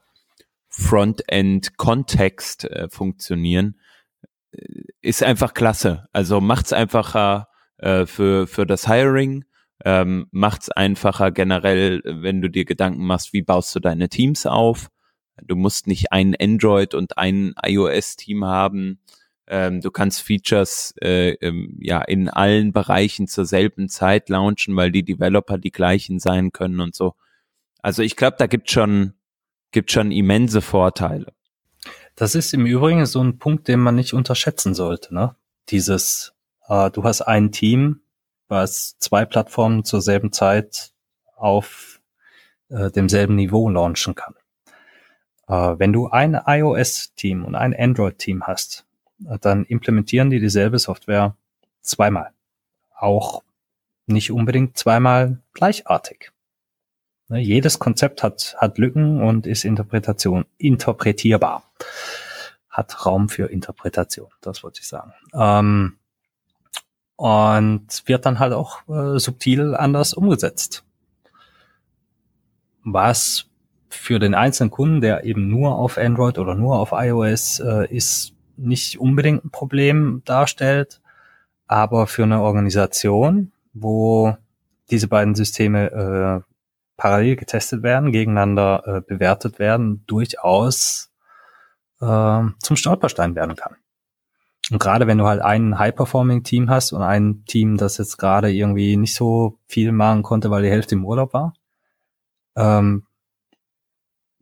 [0.79, 3.79] Frontend-Kontext äh, funktionieren,
[4.51, 6.07] äh, ist einfach klasse.
[6.11, 9.45] Also macht's einfacher äh, für, für das Hiring,
[9.85, 14.89] ähm, macht's einfacher generell, wenn du dir Gedanken machst, wie baust du deine Teams auf.
[15.41, 18.99] Du musst nicht ein Android und ein iOS-Team haben.
[19.47, 24.91] Ähm, du kannst Features äh, ähm, ja in allen Bereichen zur selben Zeit launchen, weil
[24.91, 27.13] die Developer die gleichen sein können und so.
[27.81, 29.13] Also ich glaube, da gibt schon
[29.71, 31.33] gibt schon immense Vorteile.
[32.15, 35.13] Das ist im Übrigen so ein Punkt, den man nicht unterschätzen sollte.
[35.13, 35.35] Ne?
[35.69, 36.33] Dieses,
[36.67, 38.01] äh, du hast ein Team,
[38.47, 40.91] was zwei Plattformen zur selben Zeit
[41.35, 42.01] auf
[42.69, 44.35] äh, demselben Niveau launchen kann.
[45.47, 48.85] Äh, wenn du ein iOS-Team und ein Android-Team hast,
[49.25, 51.35] äh, dann implementieren die dieselbe Software
[51.81, 52.31] zweimal.
[52.95, 53.43] Auch
[54.07, 56.31] nicht unbedingt zweimal gleichartig.
[57.29, 61.63] Ne, jedes Konzept hat, hat Lücken und ist Interpretation, interpretierbar.
[62.69, 65.13] Hat Raum für Interpretation, das wollte ich sagen.
[65.33, 65.97] Ähm,
[67.15, 70.83] und wird dann halt auch äh, subtil anders umgesetzt.
[72.83, 73.45] Was
[73.89, 78.33] für den einzelnen Kunden, der eben nur auf Android oder nur auf iOS äh, ist,
[78.57, 81.01] nicht unbedingt ein Problem darstellt,
[81.67, 84.35] aber für eine Organisation, wo
[84.89, 85.91] diese beiden Systeme
[86.45, 86.48] äh,
[86.99, 91.11] parallel getestet werden, gegeneinander äh, bewertet werden, durchaus
[92.01, 93.77] äh, zum Stolperstein werden kann.
[94.69, 98.97] Und gerade wenn du halt ein High-Performing-Team hast und ein Team, das jetzt gerade irgendwie
[98.97, 101.53] nicht so viel machen konnte, weil die Hälfte im Urlaub war,
[102.55, 103.05] ähm,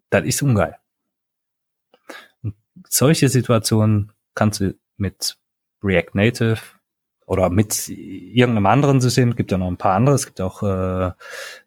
[0.09, 0.75] das ist ungeil.
[2.41, 2.55] Und
[2.89, 5.37] solche Situationen kannst du mit
[5.83, 6.59] React Native
[7.27, 10.63] oder mit irgendeinem anderen System, es gibt ja noch ein paar andere, es gibt auch
[10.63, 11.11] äh,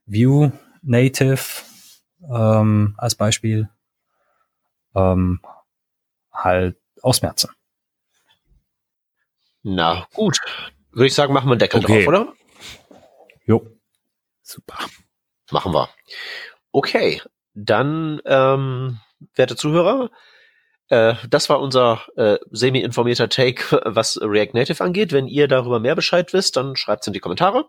[0.07, 0.53] Vue
[0.83, 1.41] Native
[2.33, 3.69] ähm, als Beispiel
[4.95, 5.41] ähm,
[6.33, 7.51] halt ausmerzen.
[9.63, 10.39] Na gut,
[10.91, 12.05] würde ich sagen, machen wir einen Deckel okay.
[12.05, 12.33] drauf, oder?
[13.45, 13.67] Jo.
[14.43, 14.79] Super.
[15.51, 15.89] Machen wir.
[16.73, 17.21] Okay,
[17.55, 19.01] dann, ähm,
[19.35, 20.11] werte Zuhörer,
[20.91, 25.13] Äh, das war unser äh, semi-informierter Take, was React Native angeht.
[25.13, 27.67] Wenn ihr darüber mehr Bescheid wisst, dann schreibt es in die Kommentare.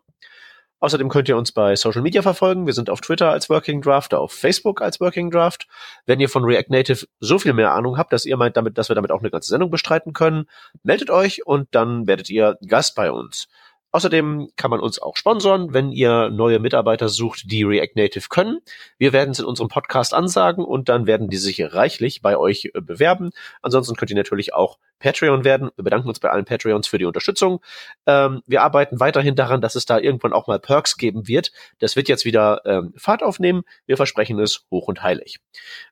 [0.82, 2.65] Außerdem könnt ihr uns bei Social Media verfolgen.
[2.65, 5.67] Wir sind auf Twitter als Working Draft, auf Facebook als Working Draft.
[6.07, 8.89] Wenn ihr von React Native so viel mehr Ahnung habt, dass ihr meint damit, dass
[8.89, 10.45] wir damit auch eine ganze Sendung bestreiten können,
[10.82, 13.47] meldet euch und dann werdet ihr Gast bei uns.
[13.91, 18.59] Außerdem kann man uns auch sponsern, wenn ihr neue Mitarbeiter sucht, die React Native können.
[18.97, 22.71] Wir werden es in unserem Podcast ansagen und dann werden die sich reichlich bei euch
[22.73, 23.31] äh, bewerben.
[23.61, 25.71] Ansonsten könnt ihr natürlich auch Patreon werden.
[25.75, 27.59] Wir bedanken uns bei allen Patreons für die Unterstützung.
[28.05, 31.51] Ähm, wir arbeiten weiterhin daran, dass es da irgendwann auch mal Perks geben wird.
[31.79, 33.63] Das wird jetzt wieder ähm, Fahrt aufnehmen.
[33.85, 35.39] Wir versprechen es hoch und heilig.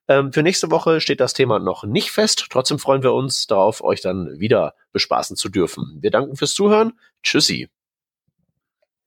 [0.08, 2.48] Ähm, für nächste Woche steht das Thema noch nicht fest.
[2.50, 5.98] Trotzdem freuen wir uns darauf, euch dann wieder bespaßen zu dürfen.
[6.02, 6.94] Wir danken fürs Zuhören.
[7.24, 7.70] Tschüssi.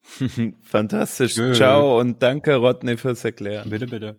[0.63, 1.35] Fantastisch.
[1.35, 3.71] Ciao und danke, Rodney, fürs Erklären.
[3.71, 4.17] Bitte, bitte.